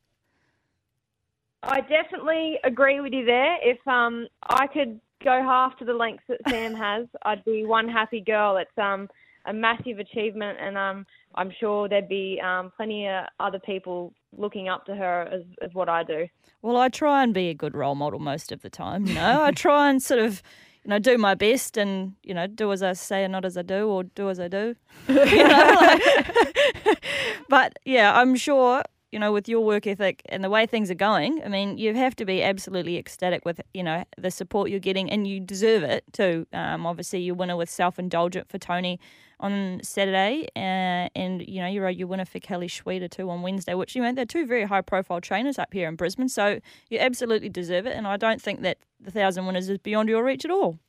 I 1.68 1.82
definitely 1.82 2.60
agree 2.64 3.00
with 3.02 3.14
you 3.14 3.26
there. 3.26 3.58
If 3.62 3.86
um, 3.88 4.28
I 4.44 4.68
could 4.68 5.00
go 5.24 5.42
half 5.42 5.78
to 5.80 5.86
the 5.86 5.94
lengths 5.94 6.24
that 6.30 6.40
Sam 6.50 6.74
has, 6.76 7.08
I'd 7.24 7.44
be 7.46 7.66
one 7.66 7.90
happy 7.90 8.22
girl. 8.22 8.58
It's 8.58 8.78
um, 8.78 9.10
a 9.46 9.54
massive 9.54 10.00
achievement, 10.00 10.58
and 10.62 10.78
um, 10.78 11.06
I'm 11.36 11.52
sure 11.60 11.90
there'd 11.90 12.08
be 12.10 12.40
um, 12.44 12.72
plenty 12.76 13.08
of 13.08 13.26
other 13.40 13.60
people 13.60 14.14
looking 14.38 14.70
up 14.70 14.86
to 14.86 14.96
her 14.96 15.24
as, 15.32 15.42
as 15.62 15.74
what 15.74 15.90
I 15.90 16.04
do. 16.04 16.28
Well, 16.62 16.78
I 16.78 16.90
try 16.90 17.24
and 17.24 17.34
be 17.34 17.50
a 17.50 17.54
good 17.54 17.76
role 17.76 17.96
model 17.96 18.20
most 18.20 18.52
of 18.52 18.62
the 18.62 18.70
time. 18.70 19.06
You 19.08 19.14
know, 19.16 19.44
I 19.44 19.52
try 19.52 19.90
and 19.90 20.02
sort 20.02 20.20
of, 20.20 20.42
you 20.84 20.90
know, 20.90 21.00
do 21.00 21.18
my 21.18 21.36
best 21.36 21.78
and 21.78 22.14
you 22.24 22.34
know, 22.34 22.48
do 22.48 22.72
as 22.72 22.84
I 22.84 22.94
say 22.94 23.24
and 23.24 23.32
not 23.32 23.46
as 23.46 23.58
I 23.58 23.62
do, 23.62 23.88
or 23.88 24.04
do 24.04 24.30
as 24.30 24.40
I 24.40 24.48
do. 24.48 24.76
you 25.08 25.48
know, 25.48 25.76
like- 25.80 27.04
but 27.50 27.78
yeah, 27.86 28.20
I'm 28.20 28.36
sure 28.36 28.84
you 29.12 29.20
know 29.20 29.32
with 29.32 29.48
your 29.48 29.62
work 29.62 29.88
ethic 29.88 30.22
and 30.30 30.44
the 30.44 30.50
way 30.50 30.66
things 30.66 30.92
are 30.92 30.96
going. 30.96 31.42
I 31.44 31.48
mean, 31.48 31.78
you 31.78 31.94
have 31.94 32.16
to 32.18 32.26
be 32.26 32.44
absolutely 32.44 32.98
ecstatic 32.98 33.46
with 33.46 33.62
you 33.74 33.84
know 33.84 34.04
the 34.18 34.32
support 34.32 34.70
you're 34.70 34.80
getting, 34.80 35.10
and 35.10 35.28
you 35.28 35.40
deserve 35.40 35.84
it 35.84 36.04
too. 36.12 36.46
Um, 36.54 36.86
obviously, 36.86 37.22
you 37.22 37.36
winner 37.36 37.56
with 37.56 37.70
self 37.70 38.00
indulgent 38.00 38.50
for 38.50 38.58
Tony 38.58 39.00
on 39.40 39.80
Saturday, 39.84 40.48
uh, 40.56 41.10
and 41.16 41.48
you 41.48 41.62
know 41.62 41.68
you 41.68 41.82
rode 41.82 41.98
your 41.98 42.08
winner 42.08 42.26
for 42.26 42.40
Kelly 42.40 42.68
Schweida 42.68 43.10
too 43.10 43.30
on 43.30 43.42
Wednesday, 43.42 43.74
which 43.74 43.96
you 43.96 44.02
know 44.02 44.12
they're 44.12 44.26
two 44.26 44.46
very 44.46 44.66
high 44.66 44.82
profile 44.82 45.22
trainers 45.22 45.60
up 45.60 45.74
here 45.74 45.88
in 45.88 45.96
Brisbane, 45.96 46.30
so 46.30 46.60
you 46.90 47.00
absolutely 47.00 47.50
deserve 47.50 47.86
it. 47.86 47.96
And 47.96 48.08
I 48.08 48.18
don't 48.18 48.42
think 48.42 48.62
that 48.62 48.78
the 49.00 49.12
thousand 49.12 49.46
winners 49.46 49.70
is 49.70 49.78
beyond 49.78 50.10
your 50.10 50.24
reach 50.24 50.46
at 50.46 50.52
all. 50.52 50.80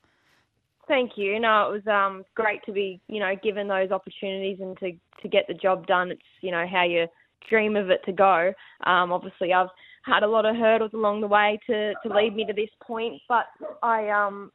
Thank 0.88 1.12
you. 1.16 1.40
No, 1.40 1.68
it 1.68 1.72
was 1.72 1.86
um, 1.88 2.24
great 2.36 2.64
to 2.64 2.72
be, 2.72 3.00
you 3.08 3.18
know, 3.18 3.34
given 3.42 3.66
those 3.66 3.90
opportunities 3.90 4.58
and 4.60 4.78
to 4.78 4.92
to 5.22 5.28
get 5.28 5.46
the 5.48 5.54
job 5.54 5.86
done. 5.86 6.12
It's, 6.12 6.22
you 6.40 6.50
know, 6.50 6.64
how 6.70 6.84
you 6.84 7.06
dream 7.48 7.76
of 7.76 7.90
it 7.90 8.00
to 8.06 8.12
go. 8.12 8.52
Um, 8.86 9.12
obviously, 9.12 9.52
I've 9.52 9.68
had 10.04 10.22
a 10.22 10.28
lot 10.28 10.46
of 10.46 10.56
hurdles 10.56 10.92
along 10.94 11.20
the 11.20 11.26
way 11.26 11.58
to 11.66 11.94
to 11.94 12.14
lead 12.14 12.34
me 12.34 12.44
to 12.46 12.52
this 12.52 12.70
point, 12.82 13.20
but 13.28 13.46
I, 13.82 14.08
um, 14.10 14.52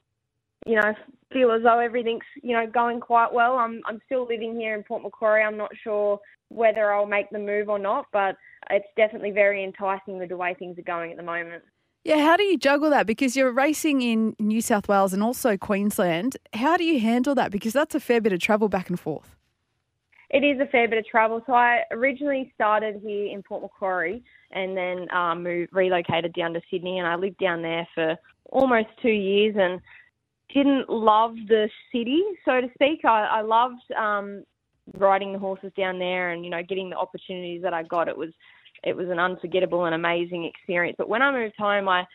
you 0.66 0.76
know, 0.76 0.94
feel 1.34 1.52
as 1.52 1.64
though 1.64 1.80
everything's, 1.80 2.24
you 2.42 2.56
know, 2.56 2.68
going 2.68 3.00
quite 3.00 3.34
well. 3.34 3.56
I'm 3.58 3.82
I'm 3.86 4.00
still 4.06 4.28
living 4.28 4.56
here 4.56 4.76
in 4.76 4.84
Port 4.84 5.04
Macquarie. 5.04 5.44
I'm 5.44 5.58
not 5.58 5.72
sure 5.84 6.20
whether 6.50 6.94
I'll 6.94 7.06
make 7.06 7.30
the 7.30 7.40
move 7.40 7.70
or 7.70 7.80
not, 7.80 8.06
but 8.12 8.36
it's 8.70 8.88
definitely 8.96 9.32
very 9.32 9.64
enticing 9.64 10.18
with 10.18 10.30
the 10.30 10.38
way 10.38 10.54
things 10.58 10.78
are 10.78 10.84
going 10.84 11.12
at 11.12 11.18
the 11.18 11.24
moment. 11.24 11.64
Yeah, 12.04 12.18
how 12.18 12.36
do 12.36 12.44
you 12.44 12.58
juggle 12.58 12.90
that? 12.90 13.06
Because 13.06 13.36
you're 13.36 13.52
racing 13.52 14.02
in 14.02 14.36
New 14.40 14.62
South 14.62 14.88
Wales 14.88 15.14
and 15.14 15.22
also 15.22 15.56
Queensland. 15.56 16.36
How 16.54 16.76
do 16.76 16.84
you 16.84 17.00
handle 17.00 17.36
that? 17.36 17.52
Because 17.52 17.74
that's 17.74 17.94
a 17.94 18.00
fair 18.00 18.20
bit 18.20 18.34
of 18.34 18.40
travel 18.40 18.70
back 18.70 18.90
and 18.90 19.00
forth. 19.00 19.36
It 20.34 20.44
is 20.44 20.60
a 20.62 20.66
fair 20.68 20.88
bit 20.88 20.98
of 20.98 21.06
travel. 21.06 21.42
So 21.46 21.54
I 21.54 21.82
originally 21.92 22.52
started 22.56 23.02
here 23.04 23.28
in 23.28 23.44
Port 23.44 23.62
Macquarie 23.62 24.24
and 24.52 24.76
then 24.76 25.12
um, 25.12 25.44
moved, 25.44 25.74
relocated 25.74 26.34
down 26.34 26.54
to 26.54 26.62
Sydney, 26.72 27.00
and 27.00 27.08
I 27.08 27.16
lived 27.16 27.38
down 27.38 27.62
there 27.62 27.88
for 27.94 28.16
almost 28.50 28.88
two 29.02 29.10
years 29.10 29.56
and 29.60 29.82
didn't 30.54 30.90
love 30.90 31.36
the 31.48 31.70
city, 31.92 32.22
so 32.46 32.62
to 32.62 32.68
speak. 32.74 33.04
I, 33.04 33.40
I 33.40 33.42
loved 33.42 33.82
um, 33.98 34.44
riding 34.98 35.34
the 35.34 35.40
horses 35.40 35.72
down 35.78 36.00
there 36.00 36.32
and 36.32 36.44
you 36.44 36.52
know 36.52 36.62
getting 36.68 36.90
the 36.90 36.98
opportunities 36.98 37.62
that 37.62 37.74
I 37.74 37.84
got. 37.84 38.08
It 38.08 38.18
was 38.18 38.30
it 38.84 38.96
was 38.96 39.10
an 39.10 39.20
unforgettable 39.20 39.86
and 39.86 39.96
amazing 39.96 40.46
experience. 40.46 40.96
But 40.98 41.10
when 41.10 41.22
I 41.22 41.32
moved 41.32 41.56
home, 41.58 41.90
I 41.90 42.06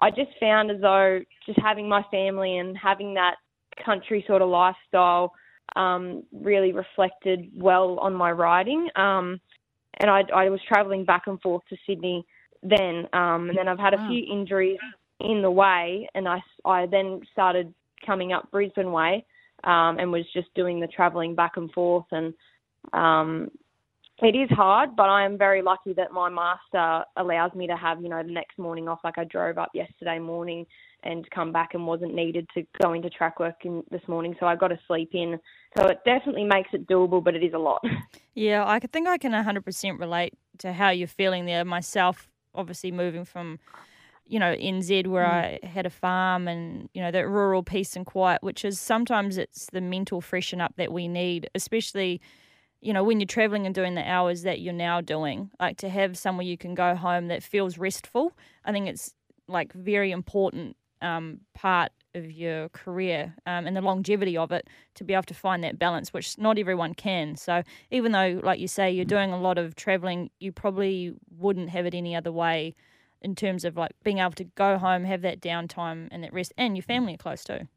I 0.00 0.10
just 0.10 0.30
found 0.40 0.70
as 0.70 0.80
though 0.80 1.20
just 1.46 1.58
having 1.60 1.88
my 1.88 2.02
family 2.10 2.58
and 2.58 2.76
having 2.76 3.14
that 3.14 3.36
country 3.84 4.24
sort 4.26 4.42
of 4.42 4.48
lifestyle 4.48 5.32
um, 5.76 6.24
really 6.32 6.72
reflected 6.72 7.50
well 7.54 7.98
on 8.00 8.14
my 8.14 8.30
riding. 8.30 8.88
Um, 8.96 9.40
and 9.98 10.10
I, 10.10 10.22
I 10.34 10.48
was 10.48 10.60
travelling 10.66 11.04
back 11.04 11.22
and 11.26 11.40
forth 11.40 11.62
to 11.68 11.76
Sydney 11.86 12.24
then, 12.62 13.06
um, 13.12 13.48
and 13.48 13.58
then 13.58 13.68
I've 13.68 13.78
had 13.78 13.94
a 13.94 14.08
few 14.08 14.24
injuries 14.30 14.78
in 15.20 15.42
the 15.42 15.50
way, 15.50 16.08
and 16.14 16.28
I, 16.28 16.42
I 16.64 16.86
then 16.86 17.20
started 17.32 17.72
coming 18.04 18.32
up 18.32 18.50
Brisbane 18.50 18.92
way, 18.92 19.24
um, 19.64 19.98
and 19.98 20.12
was 20.12 20.24
just 20.32 20.48
doing 20.54 20.80
the 20.80 20.86
travelling 20.86 21.34
back 21.34 21.56
and 21.56 21.70
forth, 21.72 22.06
and 22.12 22.34
um, 22.92 23.50
it 24.22 24.36
is 24.36 24.50
hard, 24.50 24.96
but 24.96 25.08
I 25.08 25.24
am 25.24 25.38
very 25.38 25.62
lucky 25.62 25.94
that 25.94 26.12
my 26.12 26.28
master 26.28 27.04
allows 27.16 27.54
me 27.54 27.66
to 27.66 27.76
have, 27.76 28.02
you 28.02 28.08
know, 28.10 28.22
the 28.22 28.30
next 28.30 28.58
morning 28.58 28.88
off. 28.88 29.00
Like 29.02 29.16
I 29.16 29.24
drove 29.24 29.56
up 29.56 29.70
yesterday 29.74 30.18
morning 30.18 30.66
and 31.02 31.28
come 31.30 31.52
back 31.52 31.74
and 31.74 31.86
wasn't 31.86 32.14
needed 32.14 32.46
to 32.54 32.64
go 32.82 32.92
into 32.92 33.10
track 33.10 33.40
work 33.40 33.56
in, 33.64 33.82
this 33.90 34.02
morning, 34.08 34.36
so 34.38 34.46
I 34.46 34.56
got 34.56 34.68
to 34.68 34.78
sleep 34.86 35.10
in. 35.12 35.38
So 35.76 35.86
it 35.86 35.98
definitely 36.04 36.44
makes 36.44 36.70
it 36.72 36.86
doable, 36.86 37.22
but 37.22 37.34
it 37.34 37.44
is 37.44 37.54
a 37.54 37.58
lot. 37.58 37.82
Yeah, 38.32 38.64
I 38.64 38.78
think 38.78 39.08
I 39.08 39.18
can 39.18 39.32
100% 39.32 39.98
relate 39.98 40.34
to 40.58 40.72
how 40.72 40.90
you're 40.90 41.08
feeling 41.08 41.46
there. 41.46 41.64
Myself, 41.64 42.30
obviously 42.54 42.92
moving 42.92 43.24
from, 43.24 43.58
you 44.24 44.38
know, 44.38 44.54
NZ 44.54 45.08
where 45.08 45.26
mm. 45.26 45.62
I 45.64 45.66
had 45.66 45.84
a 45.84 45.90
farm 45.90 46.46
and, 46.46 46.88
you 46.94 47.02
know, 47.02 47.10
that 47.10 47.28
rural 47.28 47.62
peace 47.62 47.96
and 47.96 48.06
quiet, 48.06 48.42
which 48.42 48.64
is 48.64 48.80
sometimes 48.80 49.36
it's 49.36 49.66
the 49.72 49.80
mental 49.80 50.20
freshen 50.20 50.60
up 50.60 50.74
that 50.76 50.92
we 50.92 51.08
need, 51.08 51.50
especially, 51.54 52.20
you 52.80 52.92
know, 52.92 53.02
when 53.02 53.18
you're 53.18 53.26
traveling 53.26 53.66
and 53.66 53.74
doing 53.74 53.94
the 53.94 54.08
hours 54.08 54.42
that 54.42 54.60
you're 54.60 54.72
now 54.72 55.00
doing. 55.00 55.50
Like 55.58 55.76
to 55.78 55.88
have 55.88 56.16
somewhere 56.16 56.46
you 56.46 56.56
can 56.56 56.74
go 56.74 56.94
home 56.94 57.26
that 57.28 57.42
feels 57.42 57.78
restful. 57.78 58.32
I 58.64 58.72
think 58.72 58.88
it's 58.88 59.12
like 59.48 59.72
very 59.72 60.12
important 60.12 60.76
um, 61.02 61.40
part 61.54 61.92
of 62.14 62.30
your 62.30 62.68
career 62.70 63.34
um, 63.46 63.66
and 63.66 63.76
the 63.76 63.80
longevity 63.80 64.36
of 64.36 64.50
it 64.50 64.68
to 64.94 65.04
be 65.04 65.14
able 65.14 65.22
to 65.22 65.34
find 65.34 65.62
that 65.62 65.78
balance, 65.78 66.12
which 66.12 66.36
not 66.38 66.58
everyone 66.58 66.94
can. 66.94 67.36
So 67.36 67.62
even 67.90 68.12
though, 68.12 68.40
like 68.42 68.58
you 68.58 68.68
say, 68.68 68.90
you're 68.90 69.04
doing 69.04 69.32
a 69.32 69.40
lot 69.40 69.58
of 69.58 69.76
traveling, 69.76 70.30
you 70.40 70.50
probably 70.52 71.14
wouldn't 71.38 71.70
have 71.70 71.86
it 71.86 71.94
any 71.94 72.16
other 72.16 72.32
way 72.32 72.74
in 73.22 73.34
terms 73.34 73.64
of 73.64 73.76
like 73.76 73.92
being 74.02 74.18
able 74.18 74.32
to 74.32 74.44
go 74.44 74.78
home, 74.78 75.04
have 75.04 75.22
that 75.22 75.40
downtime 75.40 76.08
and 76.10 76.24
that 76.24 76.32
rest, 76.32 76.52
and 76.56 76.76
your 76.76 76.82
family 76.82 77.14
are 77.14 77.18
close 77.18 77.44
too. 77.44 77.68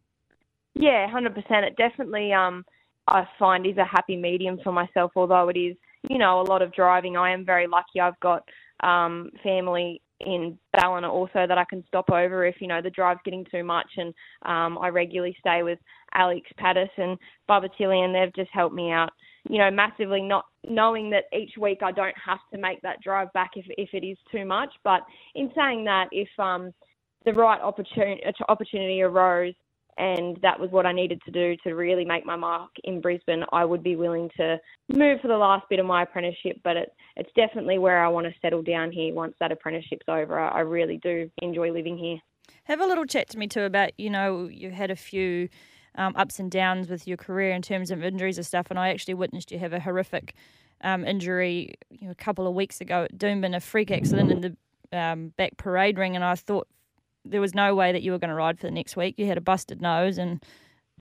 Yeah, 0.73 1.07
hundred 1.07 1.35
percent. 1.35 1.65
It 1.65 1.75
definitely 1.77 2.33
um 2.33 2.65
I 3.07 3.27
find 3.37 3.65
is 3.65 3.77
a 3.77 3.85
happy 3.85 4.15
medium 4.15 4.59
for 4.63 4.71
myself. 4.71 5.11
Although 5.15 5.49
it 5.49 5.57
is, 5.57 5.75
you 6.09 6.17
know, 6.17 6.41
a 6.41 6.43
lot 6.43 6.61
of 6.61 6.73
driving. 6.73 7.17
I 7.17 7.31
am 7.31 7.45
very 7.45 7.67
lucky. 7.67 7.99
I've 8.01 8.19
got 8.19 8.47
um 8.81 9.29
family 9.43 10.01
in 10.25 10.57
Ballina 10.73 11.11
also 11.11 11.45
that 11.47 11.57
I 11.57 11.65
can 11.65 11.83
stop 11.87 12.09
over 12.09 12.45
if 12.45 12.55
you 12.59 12.67
know 12.67 12.81
the 12.81 12.89
drive's 12.89 13.21
getting 13.25 13.45
too 13.51 13.63
much. 13.63 13.89
And 13.97 14.13
um 14.45 14.77
I 14.79 14.89
regularly 14.89 15.35
stay 15.39 15.63
with 15.63 15.79
Alex 16.13 16.49
Pattis 16.59 16.89
and 16.97 17.17
Bubba 17.49 17.69
Tilley, 17.77 18.01
and 18.01 18.13
they've 18.13 18.33
just 18.35 18.51
helped 18.51 18.75
me 18.75 18.91
out. 18.91 19.11
You 19.49 19.59
know, 19.59 19.71
massively. 19.71 20.21
Not 20.21 20.45
knowing 20.67 21.09
that 21.09 21.25
each 21.37 21.57
week 21.59 21.79
I 21.83 21.91
don't 21.91 22.15
have 22.23 22.39
to 22.53 22.59
make 22.59 22.81
that 22.81 23.01
drive 23.01 23.31
back 23.33 23.51
if 23.55 23.65
if 23.77 23.89
it 23.93 24.05
is 24.05 24.17
too 24.31 24.45
much. 24.45 24.69
But 24.83 25.01
in 25.35 25.51
saying 25.55 25.83
that, 25.85 26.07
if 26.11 26.29
um 26.39 26.73
the 27.25 27.33
right 27.33 27.61
opportunity 27.61 28.21
opportunity 28.47 29.01
arose 29.01 29.53
and 29.97 30.37
that 30.41 30.59
was 30.59 30.71
what 30.71 30.85
I 30.85 30.91
needed 30.91 31.21
to 31.25 31.31
do 31.31 31.55
to 31.63 31.73
really 31.73 32.05
make 32.05 32.25
my 32.25 32.35
mark 32.35 32.71
in 32.83 33.01
Brisbane, 33.01 33.43
I 33.51 33.65
would 33.65 33.83
be 33.83 33.95
willing 33.95 34.29
to 34.37 34.57
move 34.89 35.21
for 35.21 35.27
the 35.27 35.37
last 35.37 35.65
bit 35.69 35.79
of 35.79 35.85
my 35.85 36.03
apprenticeship. 36.03 36.59
But 36.63 36.77
it, 36.77 36.93
it's 37.15 37.29
definitely 37.35 37.77
where 37.77 38.03
I 38.03 38.07
want 38.07 38.27
to 38.27 38.33
settle 38.41 38.61
down 38.61 38.91
here 38.91 39.13
once 39.13 39.35
that 39.39 39.51
apprenticeship's 39.51 40.07
over. 40.07 40.39
I, 40.39 40.49
I 40.49 40.59
really 40.61 40.97
do 40.97 41.29
enjoy 41.41 41.71
living 41.71 41.97
here. 41.97 42.17
Have 42.65 42.81
a 42.81 42.85
little 42.85 43.05
chat 43.05 43.29
to 43.29 43.37
me 43.37 43.47
too 43.47 43.63
about, 43.63 43.91
you 43.97 44.09
know, 44.09 44.47
you 44.47 44.71
had 44.71 44.91
a 44.91 44.95
few 44.95 45.49
um, 45.95 46.15
ups 46.15 46.39
and 46.39 46.49
downs 46.49 46.89
with 46.89 47.07
your 47.07 47.17
career 47.17 47.51
in 47.51 47.61
terms 47.61 47.91
of 47.91 48.03
injuries 48.03 48.37
and 48.37 48.45
stuff, 48.45 48.67
and 48.69 48.79
I 48.79 48.89
actually 48.89 49.13
witnessed 49.13 49.51
you 49.51 49.59
have 49.59 49.73
a 49.73 49.79
horrific 49.79 50.33
um, 50.81 51.05
injury 51.05 51.75
you 51.89 52.05
know, 52.05 52.11
a 52.11 52.15
couple 52.15 52.47
of 52.47 52.53
weeks 52.53 52.81
ago 52.81 53.03
at 53.03 53.17
Doomben, 53.17 53.55
a 53.55 53.59
freak 53.59 53.91
accident 53.91 54.31
in 54.31 54.41
the 54.41 54.97
um, 54.97 55.33
back 55.37 55.57
parade 55.57 55.97
ring, 55.97 56.15
and 56.15 56.23
I 56.23 56.35
thought 56.35 56.67
there 57.25 57.41
was 57.41 57.53
no 57.53 57.75
way 57.75 57.91
that 57.91 58.01
you 58.01 58.11
were 58.11 58.19
going 58.19 58.29
to 58.29 58.35
ride 58.35 58.59
for 58.59 58.67
the 58.67 58.71
next 58.71 58.95
week. 58.95 59.15
You 59.17 59.25
had 59.25 59.37
a 59.37 59.41
busted 59.41 59.81
nose, 59.81 60.17
and 60.17 60.43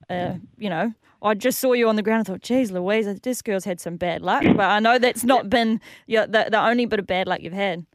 uh, 0.09 0.35
you 0.57 0.69
know, 0.69 0.93
I 1.21 1.33
just 1.33 1.59
saw 1.59 1.73
you 1.73 1.87
on 1.89 1.95
the 1.95 2.01
ground. 2.01 2.19
and 2.19 2.27
thought, 2.27 2.41
geez, 2.41 2.71
Louise, 2.71 3.07
this 3.21 3.41
girl's 3.41 3.65
had 3.65 3.79
some 3.79 3.97
bad 3.97 4.21
luck. 4.21 4.43
But 4.43 4.65
I 4.65 4.79
know 4.79 4.99
that's 4.99 5.23
not 5.23 5.49
been 5.49 5.81
yeah, 6.07 6.25
the 6.25 6.47
the 6.49 6.59
only 6.59 6.85
bit 6.85 6.99
of 6.99 7.07
bad 7.07 7.27
luck 7.27 7.41
you've 7.41 7.53
had. 7.53 7.85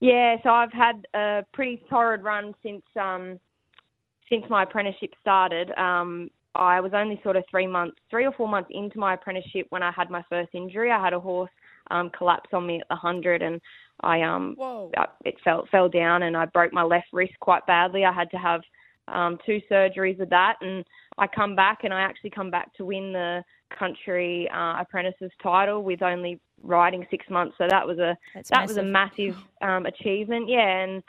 Yeah, 0.00 0.36
so 0.42 0.50
I've 0.50 0.72
had 0.72 1.06
a 1.14 1.44
pretty 1.52 1.82
torrid 1.88 2.22
run 2.22 2.54
since 2.62 2.82
um 3.00 3.38
since 4.28 4.44
my 4.50 4.64
apprenticeship 4.64 5.14
started. 5.20 5.70
Um 5.78 6.30
I 6.54 6.80
was 6.80 6.92
only 6.94 7.20
sort 7.24 7.36
of 7.36 7.44
three 7.50 7.66
months, 7.66 7.96
three 8.10 8.26
or 8.26 8.32
four 8.32 8.48
months 8.48 8.70
into 8.72 8.98
my 8.98 9.14
apprenticeship 9.14 9.66
when 9.70 9.82
I 9.82 9.90
had 9.90 10.08
my 10.08 10.22
first 10.28 10.50
injury. 10.54 10.90
I 10.90 11.02
had 11.02 11.12
a 11.12 11.18
horse 11.18 11.50
um, 11.90 12.10
collapse 12.16 12.50
on 12.52 12.66
me 12.66 12.80
at 12.80 12.88
the 12.88 12.94
hundred, 12.94 13.42
and 13.42 13.60
I 14.00 14.22
um. 14.22 14.56
I- 14.96 15.06
it 15.24 15.36
fell 15.42 15.66
fell 15.70 15.88
down, 15.88 16.22
and 16.22 16.36
I 16.36 16.46
broke 16.46 16.72
my 16.72 16.82
left 16.82 17.08
wrist 17.12 17.34
quite 17.40 17.66
badly. 17.66 18.04
I 18.04 18.12
had 18.12 18.30
to 18.32 18.36
have 18.36 18.62
um, 19.08 19.38
two 19.44 19.60
surgeries 19.70 20.20
of 20.20 20.30
that, 20.30 20.56
and 20.60 20.84
I 21.18 21.26
come 21.26 21.54
back, 21.54 21.80
and 21.84 21.92
I 21.92 22.00
actually 22.00 22.30
come 22.30 22.50
back 22.50 22.72
to 22.74 22.84
win 22.84 23.12
the 23.12 23.44
country 23.78 24.48
uh, 24.54 24.80
apprentices 24.80 25.30
title 25.42 25.82
with 25.82 26.02
only 26.02 26.40
riding 26.62 27.06
six 27.10 27.28
months. 27.28 27.54
So 27.58 27.66
that 27.68 27.86
was 27.86 27.98
a 27.98 28.16
That's 28.34 28.50
that 28.50 28.68
was 28.68 28.76
a 28.76 28.82
massive. 28.82 29.34
massive 29.34 29.42
um, 29.62 29.86
achievement. 29.86 30.48
Yeah, 30.48 30.84
and 30.84 31.02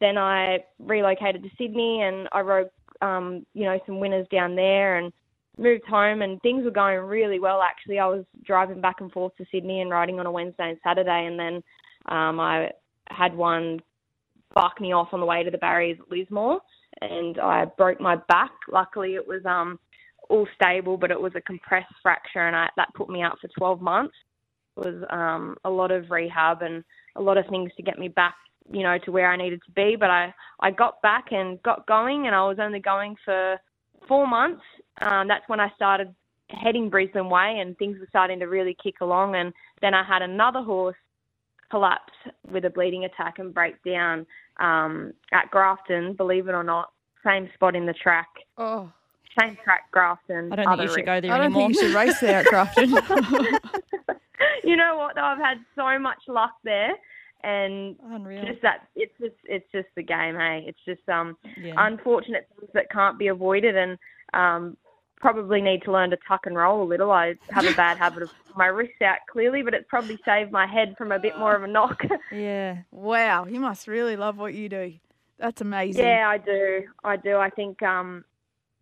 then 0.00 0.16
I 0.18 0.58
relocated 0.78 1.42
to 1.42 1.50
Sydney, 1.58 2.02
and 2.02 2.28
I 2.32 2.40
rode 2.40 2.70
um, 3.02 3.44
you 3.54 3.64
know 3.64 3.78
some 3.86 4.00
winners 4.00 4.26
down 4.30 4.54
there, 4.54 4.96
and 4.96 5.12
moved 5.58 5.84
home, 5.86 6.22
and 6.22 6.40
things 6.42 6.64
were 6.64 6.70
going 6.70 6.98
really 7.00 7.38
well. 7.38 7.62
Actually, 7.62 7.98
I 7.98 8.06
was 8.06 8.24
driving 8.44 8.80
back 8.80 9.00
and 9.00 9.12
forth 9.12 9.36
to 9.36 9.44
Sydney 9.52 9.80
and 9.80 9.90
riding 9.90 10.18
on 10.20 10.26
a 10.26 10.30
Wednesday 10.30 10.70
and 10.70 10.78
Saturday, 10.82 11.26
and 11.26 11.38
then 11.38 11.62
um, 12.10 12.40
I 12.40 12.70
had 13.08 13.34
one 13.34 13.80
bark 14.54 14.80
me 14.80 14.92
off 14.92 15.08
on 15.12 15.20
the 15.20 15.26
way 15.26 15.42
to 15.42 15.50
the 15.50 15.58
barriers 15.58 15.98
at 16.00 16.10
Lismore, 16.10 16.60
and 17.00 17.38
I 17.38 17.64
broke 17.64 18.00
my 18.00 18.16
back. 18.28 18.50
Luckily, 18.70 19.14
it 19.14 19.26
was 19.26 19.44
um 19.46 19.78
all 20.28 20.46
stable, 20.54 20.96
but 20.96 21.10
it 21.10 21.20
was 21.20 21.32
a 21.34 21.40
compressed 21.40 21.92
fracture, 22.02 22.46
and 22.46 22.54
I, 22.54 22.68
that 22.76 22.94
put 22.94 23.08
me 23.08 23.22
out 23.22 23.38
for 23.40 23.48
12 23.58 23.80
months. 23.80 24.14
It 24.76 24.86
was 24.86 25.04
um 25.10 25.56
a 25.64 25.70
lot 25.70 25.90
of 25.90 26.10
rehab 26.10 26.62
and 26.62 26.84
a 27.16 27.22
lot 27.22 27.38
of 27.38 27.46
things 27.48 27.70
to 27.76 27.82
get 27.82 27.98
me 27.98 28.08
back, 28.08 28.34
you 28.70 28.82
know, 28.82 28.98
to 29.04 29.12
where 29.12 29.30
I 29.30 29.36
needed 29.36 29.60
to 29.66 29.72
be. 29.72 29.96
But 29.98 30.10
I 30.10 30.34
I 30.60 30.70
got 30.70 31.00
back 31.02 31.26
and 31.30 31.62
got 31.62 31.86
going, 31.86 32.26
and 32.26 32.34
I 32.34 32.42
was 32.42 32.58
only 32.60 32.80
going 32.80 33.16
for 33.24 33.56
four 34.08 34.26
months. 34.26 34.62
Um, 35.00 35.28
that's 35.28 35.48
when 35.48 35.60
I 35.60 35.70
started 35.76 36.14
heading 36.50 36.90
Brisbane 36.90 37.30
way, 37.30 37.58
and 37.60 37.76
things 37.78 37.98
were 38.00 38.06
starting 38.08 38.40
to 38.40 38.46
really 38.46 38.76
kick 38.82 38.96
along. 39.00 39.36
And 39.36 39.52
then 39.80 39.94
I 39.94 40.02
had 40.02 40.22
another 40.22 40.62
horse 40.62 40.96
collapse 41.70 42.12
with 42.50 42.64
a 42.64 42.70
bleeding 42.70 43.04
attack 43.04 43.38
and 43.38 43.54
break 43.54 43.76
down 43.84 44.26
um, 44.58 45.12
at 45.32 45.50
Grafton. 45.50 46.14
Believe 46.14 46.48
it 46.48 46.52
or 46.52 46.64
not, 46.64 46.92
same 47.24 47.48
spot 47.54 47.76
in 47.76 47.86
the 47.86 47.92
track, 47.94 48.28
Oh, 48.58 48.90
same 49.38 49.56
track, 49.62 49.90
Grafton. 49.92 50.52
I 50.52 50.56
don't 50.56 50.64
think 50.64 50.68
other 50.68 50.82
you 50.84 50.88
should 50.88 50.96
risk. 50.96 51.06
go 51.06 51.20
there 51.20 51.32
I 51.32 51.36
don't 51.38 51.44
anymore. 51.46 51.68
think 51.68 51.76
you 51.76 51.88
should 51.88 51.94
race 51.94 52.20
there 52.20 52.38
at 52.40 52.46
Grafton. 52.46 52.90
you 54.64 54.76
know 54.76 54.96
what? 54.96 55.14
Though 55.14 55.22
I've 55.24 55.38
had 55.38 55.58
so 55.76 55.98
much 55.98 56.18
luck 56.28 56.52
there, 56.64 56.92
and 57.42 57.96
Unreal. 58.10 58.44
just 58.44 58.62
that 58.62 58.88
it's 58.96 59.12
just 59.20 59.34
it's 59.44 59.66
just 59.72 59.88
the 59.96 60.02
game. 60.02 60.34
Hey, 60.36 60.64
it's 60.66 60.78
just 60.86 61.06
um 61.08 61.36
Yeah. 61.62 61.74
unfortunate 61.78 62.48
things 62.58 62.70
that 62.74 62.90
can't 62.90 63.18
be 63.18 63.28
avoided, 63.28 63.76
and 63.76 63.98
um 64.34 64.76
probably 65.20 65.60
need 65.60 65.82
to 65.82 65.92
learn 65.92 66.10
to 66.10 66.18
tuck 66.26 66.46
and 66.46 66.56
roll 66.56 66.82
a 66.82 66.88
little. 66.88 67.12
I 67.12 67.34
have 67.50 67.66
a 67.66 67.74
bad 67.74 67.98
habit 67.98 68.22
of 68.22 68.30
my 68.56 68.66
wrist 68.66 69.00
out 69.02 69.18
clearly, 69.30 69.62
but 69.62 69.74
it's 69.74 69.86
probably 69.88 70.18
saved 70.24 70.50
my 70.50 70.66
head 70.66 70.94
from 70.98 71.12
a 71.12 71.18
bit 71.18 71.38
more 71.38 71.54
of 71.54 71.62
a 71.62 71.66
knock. 71.66 72.02
yeah. 72.32 72.78
wow, 72.90 73.44
you 73.46 73.60
must 73.60 73.86
really 73.86 74.16
love 74.16 74.38
what 74.38 74.54
you 74.54 74.68
do. 74.68 74.94
That's 75.38 75.60
amazing. 75.60 76.04
Yeah, 76.04 76.28
I 76.28 76.38
do. 76.38 76.82
I 77.04 77.16
do. 77.16 77.36
I 77.36 77.50
think 77.50 77.82
um, 77.82 78.24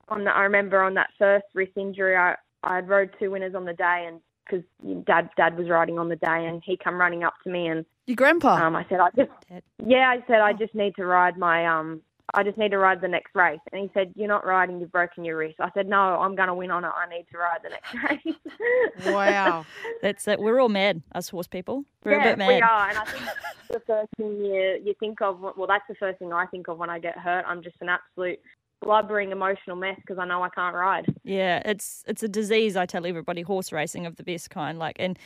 on 0.09 0.25
the, 0.25 0.31
I 0.31 0.43
remember 0.43 0.83
on 0.83 0.95
that 0.95 1.11
first 1.19 1.47
wrist 1.55 1.73
injury, 1.77 2.17
I 2.17 2.35
I 2.65 2.81
rode 2.81 3.15
two 3.19 3.31
winners 3.31 3.55
on 3.55 3.65
the 3.65 3.75
day, 3.75 4.07
and 4.09 4.21
because 4.45 4.65
dad 5.05 5.31
dad 5.37 5.57
was 5.57 5.69
riding 5.69 5.99
on 5.99 6.09
the 6.09 6.17
day, 6.17 6.47
and 6.47 6.63
he 6.65 6.77
come 6.77 6.97
running 6.97 7.23
up 7.23 7.35
to 7.45 7.51
me, 7.51 7.69
and 7.69 7.85
Your 8.07 8.17
grandpa. 8.17 8.55
um, 8.57 8.75
I 8.75 8.85
said 8.89 8.99
I 9.01 9.11
just 9.11 9.31
Dad. 9.49 9.63
yeah, 9.87 10.09
I 10.11 10.25
said 10.27 10.41
I 10.41 10.53
just 10.53 10.75
need 10.75 10.97
to 10.97 11.07
ride 11.07 11.37
my 11.39 11.67
um 11.67 12.03
I 12.35 12.43
just 12.43 12.59
need 12.59 12.71
to 12.71 12.79
ride 12.79 13.01
the 13.01 13.09
next 13.09 13.35
race. 13.35 13.61
And 13.73 13.81
he 13.81 13.91
said, 13.95 14.13
You're 14.15 14.29
not 14.29 14.47
riding, 14.47 14.81
you've 14.81 14.93
broken 14.93 15.25
your 15.25 15.39
wrist. 15.39 15.57
I 15.61 15.71
said, 15.75 15.89
No, 15.89 15.97
I'm 15.97 16.35
going 16.37 16.49
to 16.49 16.55
win 16.55 16.71
on 16.71 16.85
it. 16.85 16.91
I 16.95 17.09
need 17.09 17.27
to 17.33 17.39
ride 17.39 17.61
the 17.63 17.71
next 17.71 17.95
race. 18.27 19.13
Wow. 19.15 19.65
That's 20.03 20.29
it. 20.29 20.39
We're 20.39 20.61
all 20.61 20.69
mad, 20.69 21.03
us 21.15 21.29
horse 21.29 21.47
people. 21.47 21.85
We're 22.05 22.13
yeah, 22.13 22.25
a 22.25 22.31
bit 22.31 22.39
mad. 22.39 22.49
we 22.49 22.61
are. 22.61 22.89
And 22.91 22.99
I 22.99 23.05
think 23.05 23.25
that's 23.25 23.69
the 23.71 23.81
first 23.81 24.09
thing 24.17 24.45
you, 24.45 24.81
you 24.85 24.95
think 25.01 25.23
of. 25.23 25.41
Well, 25.41 25.67
that's 25.67 25.85
the 25.89 25.95
first 25.95 26.19
thing 26.19 26.33
I 26.33 26.47
think 26.47 26.69
of 26.69 26.79
when 26.79 26.91
I 26.91 26.99
get 26.99 27.17
hurt. 27.19 27.45
I'm 27.47 27.63
just 27.63 27.77
an 27.81 27.89
absolute 27.89 28.41
blubbering 28.81 29.33
emotional 29.33 29.77
mess 29.77 29.97
because 29.97 30.19
I 30.19 30.25
know 30.25 30.43
I 30.43 30.49
can't 30.51 30.75
ride. 30.75 31.07
Yeah, 31.25 31.63
it's 31.65 32.05
it's 32.07 32.23
a 32.23 32.29
disease. 32.29 32.77
I 32.77 32.87
tell 32.87 33.07
everybody, 33.07 33.43
horse 33.43 33.73
racing 33.73 34.07
of 34.07 34.17
the 34.17 34.23
best 34.23 34.51
kind. 34.51 34.79
Like, 34.79 34.97
and 34.99 35.19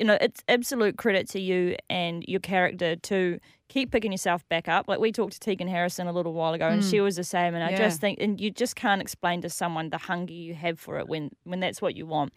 you 0.00 0.06
know, 0.06 0.16
it's 0.20 0.42
absolute 0.48 0.96
credit 0.96 1.28
to 1.28 1.40
you 1.40 1.76
and 1.90 2.24
your 2.26 2.40
character 2.40 2.96
to 2.96 3.38
keep 3.68 3.92
picking 3.92 4.10
yourself 4.12 4.48
back 4.48 4.66
up. 4.66 4.88
Like 4.88 4.98
we 4.98 5.12
talked 5.12 5.34
to 5.34 5.40
Tegan 5.40 5.68
Harrison 5.68 6.06
a 6.06 6.12
little 6.12 6.32
while 6.32 6.54
ago, 6.54 6.68
and 6.68 6.82
she 6.82 7.00
was 7.00 7.16
the 7.16 7.22
same. 7.24 7.54
And 7.54 7.62
I 7.62 7.70
Yeah. 7.70 7.76
just 7.76 8.00
think, 8.00 8.18
and 8.18 8.40
you 8.40 8.50
just 8.50 8.74
can't 8.76 9.02
explain 9.02 9.42
to 9.42 9.50
someone 9.50 9.90
the 9.90 9.98
hunger 9.98 10.32
you 10.32 10.54
have 10.54 10.80
for 10.80 10.98
it 10.98 11.06
when 11.06 11.30
when 11.44 11.60
that's 11.60 11.82
what 11.82 11.96
you 11.96 12.06
want. 12.06 12.32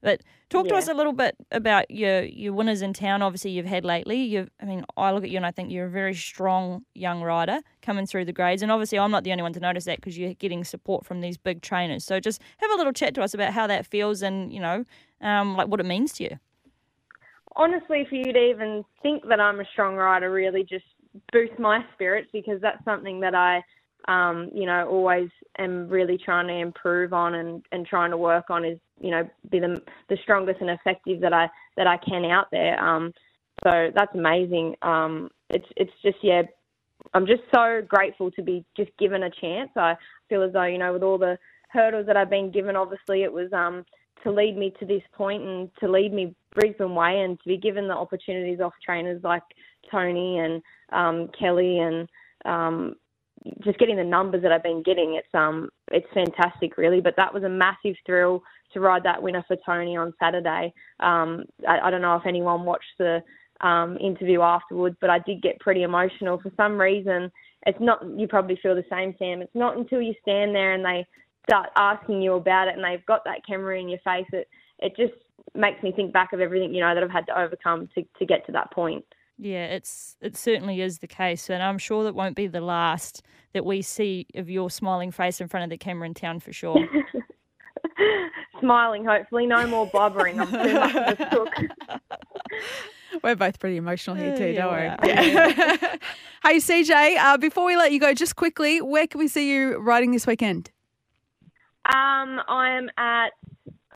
But 0.00 0.22
talk 0.48 0.68
to 0.68 0.76
us 0.76 0.86
a 0.86 0.94
little 0.94 1.12
bit 1.12 1.34
about 1.50 1.90
your 1.90 2.22
your 2.22 2.52
winners 2.52 2.82
in 2.82 2.92
town. 2.92 3.20
Obviously, 3.20 3.50
you've 3.50 3.66
had 3.66 3.84
lately. 3.84 4.22
You, 4.22 4.46
I 4.62 4.64
mean, 4.64 4.84
I 4.96 5.10
look 5.10 5.24
at 5.24 5.30
you 5.30 5.38
and 5.38 5.44
I 5.44 5.50
think 5.50 5.72
you're 5.72 5.86
a 5.86 5.90
very 5.90 6.14
strong 6.14 6.84
young 6.94 7.20
rider 7.20 7.58
coming 7.82 8.06
through 8.06 8.26
the 8.26 8.32
grades. 8.32 8.62
And 8.62 8.70
obviously, 8.70 8.96
I'm 9.00 9.10
not 9.10 9.24
the 9.24 9.32
only 9.32 9.42
one 9.42 9.54
to 9.54 9.60
notice 9.60 9.86
that 9.86 9.96
because 9.96 10.16
you're 10.16 10.34
getting 10.34 10.62
support 10.62 11.04
from 11.04 11.20
these 11.20 11.36
big 11.36 11.62
trainers. 11.62 12.04
So 12.04 12.20
just 12.20 12.40
have 12.58 12.70
a 12.70 12.76
little 12.76 12.92
chat 12.92 13.12
to 13.16 13.22
us 13.22 13.34
about 13.34 13.52
how 13.54 13.66
that 13.66 13.86
feels 13.86 14.22
and 14.22 14.52
you 14.52 14.60
know, 14.60 14.84
um, 15.20 15.56
like 15.56 15.66
what 15.66 15.80
it 15.80 15.86
means 15.86 16.12
to 16.14 16.22
you. 16.24 16.38
Honestly, 17.58 18.06
for 18.08 18.14
you 18.14 18.32
to 18.32 18.38
even 18.50 18.84
think 19.02 19.28
that 19.28 19.40
I'm 19.40 19.60
a 19.60 19.64
strong 19.72 19.96
rider 19.96 20.30
really 20.30 20.62
just 20.62 20.84
boosts 21.32 21.58
my 21.58 21.84
spirits 21.94 22.28
because 22.32 22.60
that's 22.62 22.82
something 22.84 23.20
that 23.20 23.34
I, 23.34 23.62
um, 24.06 24.50
you 24.54 24.64
know, 24.64 24.88
always 24.88 25.28
am 25.58 25.88
really 25.88 26.16
trying 26.16 26.46
to 26.46 26.54
improve 26.54 27.12
on 27.12 27.34
and, 27.34 27.62
and 27.72 27.84
trying 27.84 28.10
to 28.12 28.16
work 28.16 28.44
on 28.48 28.64
is, 28.64 28.78
you 29.00 29.10
know, 29.10 29.28
be 29.50 29.58
the 29.58 29.82
the 30.08 30.16
strongest 30.22 30.60
and 30.60 30.70
effective 30.70 31.20
that 31.20 31.32
I 31.32 31.50
that 31.76 31.86
I 31.86 31.98
can 31.98 32.24
out 32.24 32.46
there. 32.50 32.82
Um, 32.82 33.12
so 33.64 33.90
that's 33.94 34.14
amazing. 34.14 34.76
Um, 34.82 35.28
it's 35.50 35.66
it's 35.76 35.92
just 36.02 36.18
yeah, 36.22 36.42
I'm 37.12 37.26
just 37.26 37.42
so 37.54 37.82
grateful 37.86 38.30
to 38.32 38.42
be 38.42 38.64
just 38.76 38.90
given 38.98 39.24
a 39.24 39.30
chance. 39.30 39.70
I 39.76 39.96
feel 40.28 40.42
as 40.42 40.52
though 40.52 40.64
you 40.64 40.78
know 40.78 40.92
with 40.92 41.02
all 41.02 41.18
the 41.18 41.38
hurdles 41.70 42.06
that 42.06 42.16
I've 42.16 42.30
been 42.30 42.50
given, 42.50 42.76
obviously 42.76 43.24
it 43.24 43.32
was 43.32 43.52
um 43.52 43.84
to 44.22 44.30
lead 44.30 44.56
me 44.56 44.72
to 44.80 44.86
this 44.86 45.02
point 45.12 45.42
and 45.42 45.70
to 45.80 45.88
lead 45.88 46.12
me 46.12 46.34
Brisbane 46.54 46.94
way 46.94 47.20
and 47.20 47.38
to 47.38 47.48
be 47.48 47.56
given 47.56 47.88
the 47.88 47.94
opportunities 47.94 48.60
off 48.60 48.72
trainers 48.84 49.22
like 49.22 49.42
Tony 49.90 50.38
and 50.38 50.62
um, 50.92 51.28
Kelly 51.38 51.78
and 51.78 52.08
um, 52.44 52.94
just 53.64 53.78
getting 53.78 53.96
the 53.96 54.04
numbers 54.04 54.42
that 54.42 54.52
I've 54.52 54.62
been 54.62 54.82
getting. 54.82 55.14
It's 55.14 55.34
um 55.34 55.68
it's 55.90 56.06
fantastic 56.12 56.76
really. 56.76 57.00
But 57.00 57.14
that 57.16 57.32
was 57.32 57.44
a 57.44 57.48
massive 57.48 57.94
thrill 58.04 58.42
to 58.72 58.80
ride 58.80 59.02
that 59.04 59.22
winner 59.22 59.44
for 59.46 59.56
Tony 59.64 59.96
on 59.96 60.12
Saturday. 60.20 60.72
Um, 61.00 61.44
I, 61.66 61.78
I 61.84 61.90
don't 61.90 62.02
know 62.02 62.16
if 62.16 62.26
anyone 62.26 62.64
watched 62.64 62.98
the 62.98 63.22
um, 63.60 63.96
interview 63.98 64.42
afterwards, 64.42 64.96
but 65.00 65.10
I 65.10 65.18
did 65.20 65.42
get 65.42 65.58
pretty 65.60 65.82
emotional 65.82 66.38
for 66.40 66.52
some 66.56 66.78
reason. 66.78 67.30
It's 67.66 67.78
not. 67.80 68.04
You 68.16 68.28
probably 68.28 68.58
feel 68.62 68.74
the 68.74 68.84
same, 68.90 69.14
Sam. 69.18 69.42
It's 69.42 69.54
not 69.54 69.76
until 69.76 70.00
you 70.00 70.14
stand 70.22 70.54
there 70.54 70.74
and 70.74 70.84
they 70.84 71.06
start 71.48 71.70
asking 71.76 72.22
you 72.22 72.34
about 72.34 72.68
it 72.68 72.74
and 72.74 72.84
they've 72.84 73.04
got 73.06 73.24
that 73.24 73.46
camera 73.46 73.78
in 73.78 73.88
your 73.88 74.00
face. 74.00 74.26
It 74.32 74.48
it 74.80 74.96
just 74.96 75.14
makes 75.54 75.82
me 75.82 75.92
think 75.92 76.12
back 76.12 76.32
of 76.32 76.40
everything 76.40 76.74
you 76.74 76.80
know 76.80 76.94
that 76.94 77.02
I've 77.02 77.10
had 77.10 77.26
to 77.26 77.38
overcome 77.38 77.88
to 77.94 78.04
to 78.18 78.26
get 78.26 78.46
to 78.46 78.52
that 78.52 78.70
point. 78.70 79.04
Yeah, 79.38 79.66
it's 79.66 80.16
it 80.20 80.36
certainly 80.36 80.80
is 80.80 80.98
the 80.98 81.06
case, 81.06 81.48
and 81.48 81.62
I'm 81.62 81.78
sure 81.78 82.04
that 82.04 82.14
won't 82.14 82.34
be 82.34 82.46
the 82.46 82.60
last 82.60 83.22
that 83.52 83.64
we 83.64 83.82
see 83.82 84.26
of 84.34 84.50
your 84.50 84.68
smiling 84.70 85.12
face 85.12 85.40
in 85.40 85.48
front 85.48 85.64
of 85.64 85.70
the 85.70 85.78
camera 85.78 86.06
in 86.06 86.14
town 86.14 86.40
for 86.40 86.52
sure. 86.52 86.76
Smiling, 88.60 89.04
hopefully, 89.04 89.46
no 89.46 89.66
more 89.66 89.86
blubbering. 89.86 90.40
I'm 90.40 90.48
too 90.48 90.74
much 90.74 90.94
of 90.94 91.20
a 91.20 91.30
cook. 91.30 91.48
We're 93.22 93.36
both 93.36 93.58
pretty 93.58 93.76
emotional 93.76 94.16
here 94.16 94.36
too, 94.36 94.48
Yeah, 94.48 94.62
don't 94.62 94.74
we 94.74 94.80
worry. 94.80 94.96
Yeah. 95.04 95.96
hey 96.44 96.56
Cejay, 96.56 97.16
uh, 97.16 97.36
before 97.38 97.64
we 97.64 97.76
let 97.76 97.92
you 97.92 98.00
go, 98.00 98.12
just 98.14 98.36
quickly, 98.36 98.80
where 98.80 99.06
can 99.06 99.18
we 99.18 99.28
see 99.28 99.50
you 99.52 99.78
riding 99.78 100.10
this 100.10 100.26
weekend? 100.26 100.70
Um, 101.86 102.40
I'm 102.48 102.90
at 102.98 103.32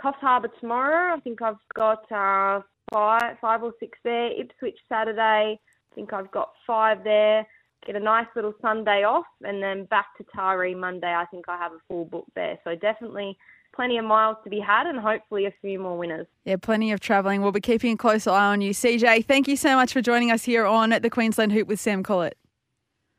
Coffs 0.02 0.18
Harbour 0.20 0.48
tomorrow. 0.60 1.14
I 1.16 1.20
think 1.20 1.40
I've 1.42 1.56
got 1.74 2.10
uh, 2.10 2.60
five, 2.92 3.38
five 3.40 3.62
or 3.62 3.72
six 3.78 3.98
there. 4.04 4.30
Ipswich 4.40 4.78
Saturday. 4.88 5.58
I 5.60 5.94
think 5.94 6.12
I've 6.12 6.30
got 6.30 6.52
five 6.66 7.04
there. 7.04 7.46
Get 7.86 7.96
a 7.96 8.00
nice 8.00 8.26
little 8.36 8.54
Sunday 8.62 9.04
off, 9.04 9.26
and 9.44 9.62
then 9.62 9.84
back 9.86 10.06
to 10.18 10.24
Taree 10.36 10.76
Monday. 10.76 11.12
I 11.12 11.24
think 11.26 11.46
I 11.48 11.56
have 11.56 11.72
a 11.72 11.78
full 11.88 12.04
book 12.04 12.26
there. 12.34 12.58
So 12.64 12.74
definitely 12.76 13.36
plenty 13.74 13.98
of 13.98 14.04
miles 14.04 14.36
to 14.44 14.50
be 14.50 14.60
had, 14.60 14.86
and 14.86 14.98
hopefully 14.98 15.46
a 15.46 15.52
few 15.60 15.78
more 15.80 15.96
winners. 15.98 16.26
Yeah, 16.44 16.56
plenty 16.56 16.92
of 16.92 17.00
travelling. 17.00 17.42
We'll 17.42 17.52
be 17.52 17.60
keeping 17.60 17.94
a 17.94 17.96
close 17.96 18.26
eye 18.26 18.46
on 18.52 18.60
you. 18.60 18.72
Cejay, 18.72 19.24
thank 19.24 19.48
you 19.48 19.56
so 19.56 19.74
much 19.76 19.92
for 19.92 20.00
joining 20.00 20.30
us 20.30 20.44
here 20.44 20.64
on 20.64 20.90
the 20.90 21.10
Queensland 21.10 21.52
Hoop 21.52 21.66
with 21.68 21.80
Sam 21.80 22.02
Collett. 22.02 22.36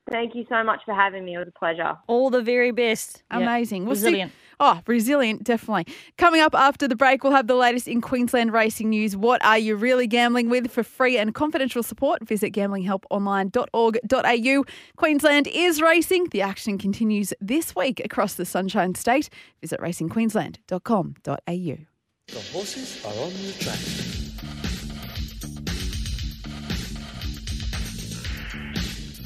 Thank 0.10 0.36
you 0.36 0.46
so 0.50 0.64
much 0.64 0.82
for 0.86 0.94
having 0.94 1.24
me. 1.26 1.36
It 1.36 1.40
was 1.40 1.48
a 1.48 1.58
pleasure. 1.60 1.98
All 2.08 2.30
the 2.30 2.42
very 2.42 2.72
best. 2.72 3.24
Yeah. 3.32 3.40
Amazing. 3.40 3.86
We'll 3.86 3.96
see- 3.96 4.06
Resilient. 4.06 4.32
Oh, 4.66 4.80
resilient, 4.88 5.44
definitely. 5.44 5.94
Coming 6.18 6.40
up 6.40 6.56
after 6.56 6.88
the 6.88 6.96
break, 6.96 7.22
we'll 7.22 7.34
have 7.34 7.48
the 7.48 7.56
latest 7.56 7.86
in 7.86 8.00
Queensland 8.00 8.54
racing 8.54 8.92
news. 8.92 9.14
What 9.14 9.44
are 9.44 9.58
you 9.58 9.76
really 9.76 10.08
gambling 10.08 10.50
with? 10.50 10.72
For 10.72 10.84
free 10.84 11.18
and 11.18 11.36
confidential 11.36 11.84
support, 11.84 12.26
visit 12.26 12.54
gamblinghelponline.org.au. 12.54 14.64
Queensland 14.96 15.50
is 15.50 15.82
racing. 15.82 16.30
The 16.32 16.44
action 16.44 16.78
continues 16.78 17.34
this 17.42 17.76
week 17.76 18.02
across 18.06 18.36
the 18.36 18.46
Sunshine 18.46 18.96
State. 18.96 19.30
Visit 19.60 19.82
racingqueensland.com.au. 19.82 21.78
The 22.28 22.40
horses 22.54 23.04
are 23.04 23.22
on 23.22 23.34
the 23.34 23.52
track. 23.60 23.80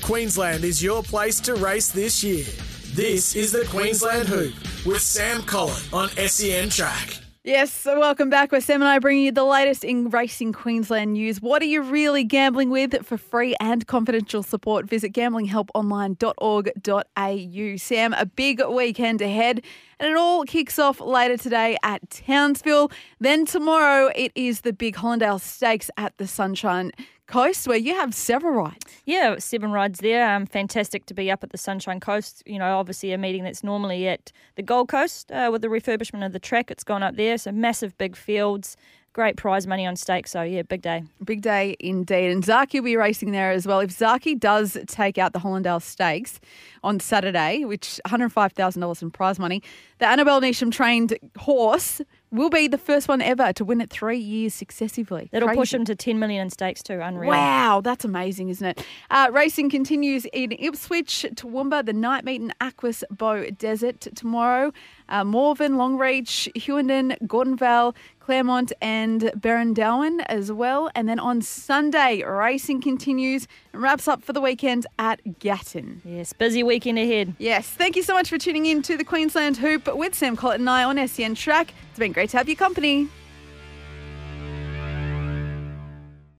Queensland 0.01 0.63
is 0.63 0.81
your 0.81 1.03
place 1.03 1.39
to 1.41 1.53
race 1.53 1.91
this 1.91 2.23
year. 2.23 2.47
This 2.95 3.35
is 3.35 3.51
the 3.51 3.65
Queensland 3.65 4.27
Hoop 4.29 4.55
with 4.87 5.01
Sam 5.01 5.43
Collett 5.43 5.91
on 5.91 6.07
SEN 6.09 6.69
Track. 6.69 7.17
Yes, 7.43 7.73
so 7.73 7.99
welcome 7.99 8.29
back. 8.29 8.53
We're 8.53 8.61
Sam 8.61 8.81
and 8.81 8.89
I 8.89 8.99
bringing 8.99 9.25
you 9.25 9.33
the 9.33 9.43
latest 9.43 9.83
in 9.83 10.09
racing 10.09 10.53
Queensland 10.53 11.11
news. 11.13 11.41
What 11.41 11.61
are 11.61 11.65
you 11.65 11.81
really 11.81 12.23
gambling 12.23 12.69
with? 12.69 13.05
For 13.05 13.17
free 13.17 13.53
and 13.59 13.85
confidential 13.85 14.43
support, 14.43 14.87
visit 14.87 15.11
gamblinghelponline.org.au. 15.13 17.77
Sam, 17.77 18.13
a 18.13 18.25
big 18.25 18.61
weekend 18.69 19.21
ahead, 19.21 19.61
and 19.99 20.09
it 20.09 20.15
all 20.17 20.43
kicks 20.43 20.79
off 20.79 21.01
later 21.01 21.35
today 21.37 21.77
at 21.83 22.09
Townsville. 22.09 22.89
Then 23.19 23.45
tomorrow, 23.45 24.09
it 24.15 24.31
is 24.35 24.61
the 24.61 24.73
big 24.73 24.95
Hollindale 24.95 25.41
Stakes 25.41 25.91
at 25.97 26.17
the 26.17 26.27
Sunshine 26.27 26.91
Coast, 27.27 27.67
where 27.67 27.77
you 27.77 27.93
have 27.95 28.13
several 28.13 28.53
rides. 28.53 28.85
Yeah, 29.05 29.37
seven 29.37 29.71
rides 29.71 29.99
there. 29.99 30.33
Um, 30.33 30.45
fantastic 30.45 31.05
to 31.07 31.13
be 31.13 31.29
up 31.29 31.43
at 31.43 31.51
the 31.51 31.57
Sunshine 31.57 31.99
Coast. 31.99 32.41
You 32.45 32.57
know, 32.57 32.77
obviously 32.77 33.11
a 33.11 33.17
meeting 33.17 33.43
that's 33.43 33.63
normally 33.63 34.07
at 34.07 34.31
the 34.55 34.63
Gold 34.63 34.87
Coast 34.87 35.31
uh, 35.31 35.49
with 35.51 35.61
the 35.61 35.67
refurbishment 35.67 36.25
of 36.25 36.31
the 36.31 36.39
track. 36.39 36.71
It's 36.71 36.83
gone 36.83 37.03
up 37.03 37.15
there. 37.15 37.37
So 37.37 37.51
massive 37.51 37.97
big 37.97 38.15
fields, 38.15 38.77
great 39.11 39.35
prize 39.35 39.67
money 39.67 39.85
on 39.85 39.95
stake. 39.95 40.27
So 40.27 40.41
yeah, 40.41 40.61
big 40.61 40.81
day. 40.81 41.03
Big 41.25 41.41
day 41.41 41.75
indeed. 41.79 42.31
And 42.31 42.43
Zaaki 42.43 42.75
will 42.75 42.83
be 42.83 42.95
racing 42.95 43.31
there 43.31 43.51
as 43.51 43.67
well. 43.67 43.81
If 43.81 43.89
Zaaki 43.89 44.39
does 44.39 44.77
take 44.87 45.17
out 45.17 45.33
the 45.33 45.39
Hollindale 45.39 45.81
Stakes 45.81 46.39
on 46.83 46.99
Saturday, 46.99 47.65
which 47.65 47.99
$105,000 48.07 49.01
in 49.01 49.11
prize 49.11 49.37
money, 49.37 49.61
the 49.99 50.07
Annabel 50.07 50.39
Neasham 50.39 50.71
trained 50.71 51.17
horse 51.37 51.99
will 52.31 52.49
be 52.49 52.67
the 52.67 52.77
first 52.77 53.07
one 53.07 53.21
ever 53.21 53.53
to 53.53 53.63
win 53.63 53.81
it 53.81 53.89
three 53.89 54.17
years 54.17 54.53
successively. 54.53 55.29
It'll 55.31 55.49
push 55.49 55.73
him 55.73 55.85
to 55.85 55.95
10 55.95 56.19
million 56.19 56.43
in 56.43 56.49
stakes 56.49 56.83
too. 56.83 56.99
Unreal. 56.99 57.29
Wow, 57.29 57.81
that's 57.81 58.05
amazing, 58.05 58.49
isn't 58.49 58.67
it? 58.67 58.85
Uh, 59.09 59.29
racing 59.31 59.69
continues 59.69 60.25
in 60.33 60.51
Ipswich, 60.51 61.25
Toowoomba, 61.35 61.85
the 61.85 61.93
night 61.93 62.25
meet 62.25 62.41
in 62.41 62.53
Aquas 62.59 63.03
Bow 63.09 63.49
Desert 63.51 64.01
tomorrow. 64.15 64.73
Uh, 65.09 65.23
Morven, 65.23 65.75
Longreach, 65.75 66.49
Hughenden, 66.55 67.17
Gordonvale, 67.27 67.95
Clermont, 68.19 68.73
and 68.81 69.31
Darwin 69.73 70.19
as 70.21 70.51
well. 70.51 70.89
And 70.95 71.07
then 71.07 71.17
on 71.17 71.41
Sunday, 71.41 72.23
racing 72.23 72.81
continues 72.81 73.47
wraps 73.77 74.07
up 74.07 74.23
for 74.23 74.33
the 74.33 74.41
weekend 74.41 74.85
at 74.99 75.39
Gatton. 75.39 76.01
Yes, 76.03 76.33
busy 76.33 76.63
weekend 76.63 76.99
ahead. 76.99 77.35
Yes, 77.37 77.67
thank 77.69 77.95
you 77.95 78.03
so 78.03 78.13
much 78.13 78.29
for 78.29 78.37
tuning 78.37 78.65
in 78.65 78.81
to 78.83 78.97
the 78.97 79.03
Queensland 79.03 79.57
Hoop 79.57 79.93
with 79.95 80.15
Sam 80.15 80.35
Collett 80.35 80.59
and 80.59 80.69
I 80.69 80.83
on 80.83 81.07
SEN 81.07 81.35
Track. 81.35 81.73
It's 81.89 81.99
been 81.99 82.11
great 82.11 82.29
to 82.31 82.37
have 82.37 82.47
your 82.47 82.55
company. 82.55 83.07